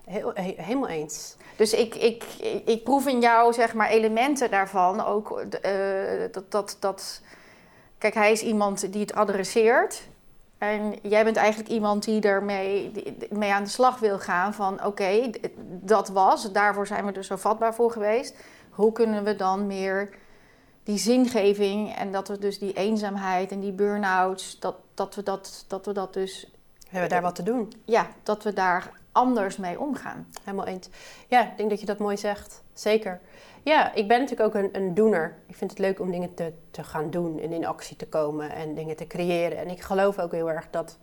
[0.04, 1.36] Heel, helemaal eens.
[1.56, 2.24] Dus ik, ik,
[2.64, 5.70] ik, proef in jou zeg maar elementen daarvan ook uh,
[6.32, 7.20] dat, dat, dat.
[7.98, 10.08] Kijk, hij is iemand die het adresseert.
[10.58, 12.92] En jij bent eigenlijk iemand die ermee
[13.30, 15.30] mee aan de slag wil gaan van oké,
[15.66, 18.36] dat was, daarvoor zijn we er zo vatbaar voor geweest.
[18.70, 20.08] Hoe kunnen we dan meer
[20.82, 25.64] die zingeving en dat we dus die eenzaamheid en die burn-outs, dat, dat, we dat,
[25.68, 26.50] dat we dat dus...
[26.80, 27.72] We hebben daar wat te doen.
[27.84, 30.26] Ja, dat we daar anders mee omgaan.
[30.44, 30.88] Helemaal eens.
[31.28, 32.62] Ja, ik denk dat je dat mooi zegt.
[32.72, 33.20] Zeker.
[33.62, 35.36] Ja, ik ben natuurlijk ook een, een doener.
[35.46, 38.50] Ik vind het leuk om dingen te, te gaan doen en in actie te komen
[38.50, 39.58] en dingen te creëren.
[39.58, 40.98] En ik geloof ook heel erg dat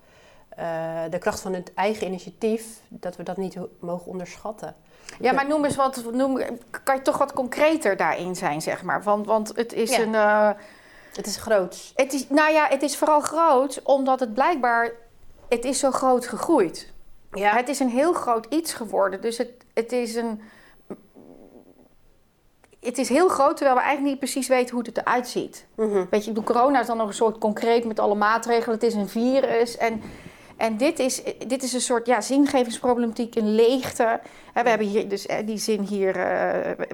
[0.60, 4.76] uh, de kracht van het eigen initiatief, dat we dat niet mogen onderschatten.
[5.20, 6.40] Ja, maar noem eens wat, noem,
[6.84, 9.04] kan je toch wat concreter daarin zijn, zeg maar?
[9.04, 10.14] Want, want het is een.
[10.14, 10.50] Uh,
[11.16, 11.92] het is groot.
[11.96, 14.92] Het is, nou ja, het is vooral groot omdat het blijkbaar.
[15.50, 16.91] Het is zo groot gegroeid.
[17.32, 17.56] Ja.
[17.56, 19.22] Het is een heel groot iets geworden.
[19.22, 20.42] Dus het, het is een.
[22.80, 25.66] Het is heel groot, terwijl we eigenlijk niet precies weten hoe het eruit ziet.
[25.76, 28.76] Mm Weet je, corona is dan nog een soort concreet met alle maatregelen.
[28.76, 29.78] Het is een virus.
[29.78, 30.02] En
[30.62, 34.20] en dit is, dit is een soort ja, zingevingsproblematiek, een leegte.
[34.54, 36.24] We hebben hier dus eh, die zin hier, uh,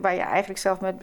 [0.01, 0.95] waar je eigenlijk zelf met,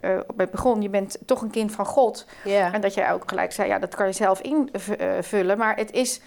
[0.00, 0.82] uh, met begon.
[0.82, 2.26] Je bent toch een kind van God.
[2.44, 2.74] Yeah.
[2.74, 5.58] En dat jij ook gelijk zei, ja, dat kan je zelf invullen.
[5.58, 6.20] Maar het is,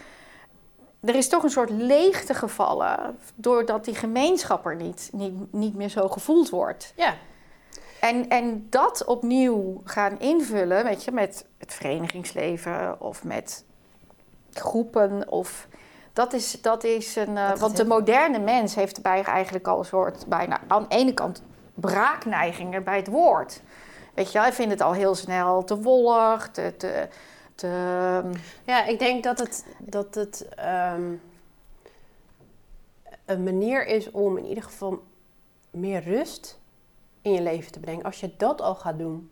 [1.05, 3.17] er is toch een soort leegte gevallen...
[3.35, 6.93] doordat die gemeenschap er niet, niet, niet meer zo gevoeld wordt.
[6.95, 7.13] Ja.
[7.99, 13.65] En, en dat opnieuw gaan invullen, weet je, met het verenigingsleven of met
[14.53, 15.67] groepen of
[16.13, 17.35] dat is, dat is een.
[17.35, 21.13] Uh, want de moderne mens heeft bij eigenlijk al een soort bijna aan de ene
[21.13, 21.43] kant
[21.73, 23.61] braakneigingen bij het woord.
[24.13, 26.73] Weet je, hij vindt het al heel snel te wollig, te.
[26.77, 27.07] te,
[27.63, 28.21] te
[28.65, 30.47] ja, ik denk dat het, dat het
[30.95, 31.21] um,
[33.25, 35.03] een manier is om in ieder geval
[35.71, 36.59] meer rust
[37.21, 38.03] in je leven te brengen.
[38.03, 39.31] Als je dat al gaat doen.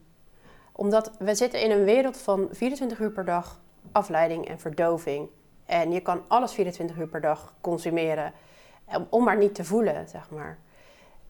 [0.71, 3.61] Omdat we zitten in een wereld van 24 uur per dag
[3.91, 5.29] afleiding en verdoving.
[5.65, 8.33] En je kan alles 24 uur per dag consumeren.
[9.09, 10.57] Om maar niet te voelen, zeg maar.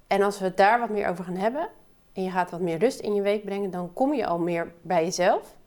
[0.08, 1.70] En als we het daar wat meer over gaan hebben.
[2.14, 3.72] En je gaat wat meer rust in je week brengen.
[3.72, 5.60] Dan kom je al meer bij jezelf.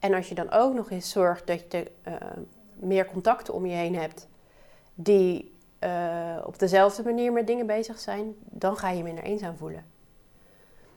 [0.00, 2.14] En als je dan ook nog eens zorgt dat je uh,
[2.74, 4.28] meer contacten om je heen hebt.
[4.94, 8.34] Die uh, op dezelfde manier met dingen bezig zijn.
[8.44, 9.84] Dan ga je je minder eenzaam voelen.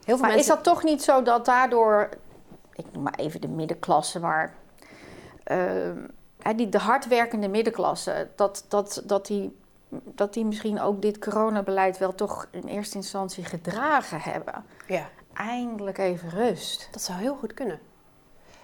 [0.06, 0.40] Heel veel maar mensen...
[0.40, 2.10] is dat toch niet zo dat daardoor...
[2.74, 4.54] Ik noem maar even de middenklasse, maar...
[5.52, 9.58] Uh, die, de hardwerkende middenklasse, dat, dat, dat, die,
[9.90, 14.66] dat die misschien ook dit coronabeleid wel toch in eerste instantie gedragen hebben.
[14.88, 15.10] Ja.
[15.34, 16.88] Eindelijk even rust.
[16.92, 17.80] Dat zou heel goed kunnen.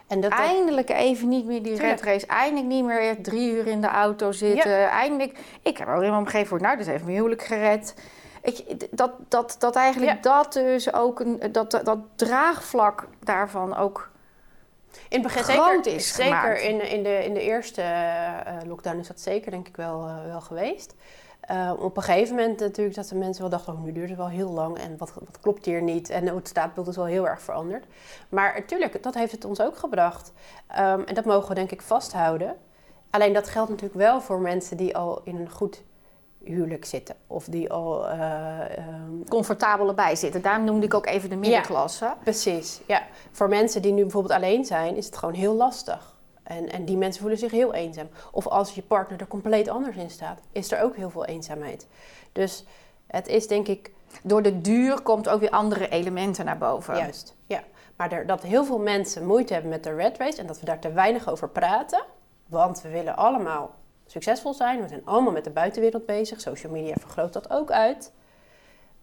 [0.10, 2.26] En dat Eindelijk even niet meer die red race.
[2.26, 4.90] Eindelijk niet meer drie uur in de auto zitten.
[4.90, 5.40] Eindelijk.
[5.62, 7.94] Ik heb ook iemand gegeven voor, nou, dus even mijn huwelijk gered.
[8.42, 14.10] Ik, dat, dat, dat eigenlijk dat dus ook een, dat, dat draagvlak daarvan ook
[15.10, 19.08] in het begin zeker, is zeker in, in, de, in de eerste uh, lockdown is
[19.08, 20.96] dat zeker denk ik wel, uh, wel geweest.
[21.52, 24.18] Uh, op een gegeven moment natuurlijk dat de mensen wel dachten, oh, nu duurt het
[24.18, 26.10] wel heel lang en wat, wat klopt hier niet?
[26.10, 27.86] En het staatbeeld is wel heel erg veranderd.
[28.30, 30.32] Maar natuurlijk, dat heeft het ons ook gebracht.
[30.72, 32.56] Um, en dat mogen we denk ik vasthouden.
[33.10, 35.84] Alleen dat geldt natuurlijk wel voor mensen die al in een goed
[36.44, 37.16] huwelijk zitten.
[37.28, 38.12] Of die al...
[38.12, 39.24] Uh, um...
[39.30, 40.42] Comfortabel erbij zitten.
[40.42, 42.06] Daarom noemde ik ook even de middenklasse.
[42.06, 43.02] Ja, precies, ja.
[43.32, 46.18] Voor mensen die nu bijvoorbeeld alleen zijn, is het gewoon heel lastig.
[46.50, 48.10] En, en die mensen voelen zich heel eenzaam.
[48.32, 51.88] Of als je partner er compleet anders in staat, is er ook heel veel eenzaamheid.
[52.32, 52.66] Dus
[53.08, 53.92] het is denk ik...
[54.24, 56.96] Door de duur komt ook weer andere elementen naar boven.
[56.96, 57.64] Juist, ja.
[57.96, 60.66] Maar er, dat heel veel mensen moeite hebben met de red race en dat we
[60.66, 62.04] daar te weinig over praten.
[62.46, 63.76] Want we willen allemaal
[64.06, 64.82] succesvol zijn.
[64.82, 66.42] We zijn allemaal met de buitenwereld bezig.
[66.42, 68.12] Social media vergroot dat ook uit.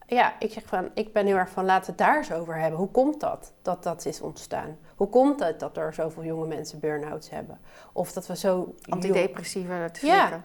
[0.07, 2.57] Ja, ik zeg van, ik ben heel erg van, laten we het daar eens over
[2.57, 2.79] hebben.
[2.79, 4.79] Hoe komt dat, dat dat is ontstaan?
[4.97, 7.61] Hoe komt het dat er zoveel jonge mensen burn-outs hebben?
[7.93, 8.75] Of dat we zo...
[8.89, 10.43] Antidepressiva te Ja,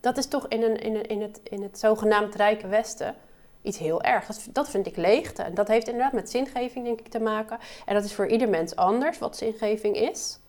[0.00, 3.14] dat is toch in, een, in, een, in, het, in het zogenaamd rijke Westen
[3.62, 4.26] iets heel erg.
[4.26, 5.42] Dat, dat vind ik leegte.
[5.42, 7.58] En dat heeft inderdaad met zingeving, denk ik, te maken.
[7.86, 10.40] En dat is voor ieder mens anders, wat zingeving is.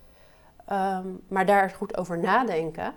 [0.65, 2.93] Ehm, maar daar goed over nadenken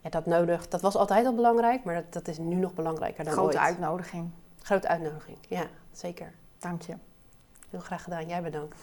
[0.00, 3.24] ja, dat nodig, dat was altijd al belangrijk, maar dat, dat is nu nog belangrijker
[3.24, 4.30] dan Grote uitnodiging.
[4.68, 6.34] Grote uitnodiging, ja, zeker.
[6.58, 6.94] Dank je.
[7.70, 8.26] Heel graag gedaan.
[8.26, 8.76] Jij bedankt.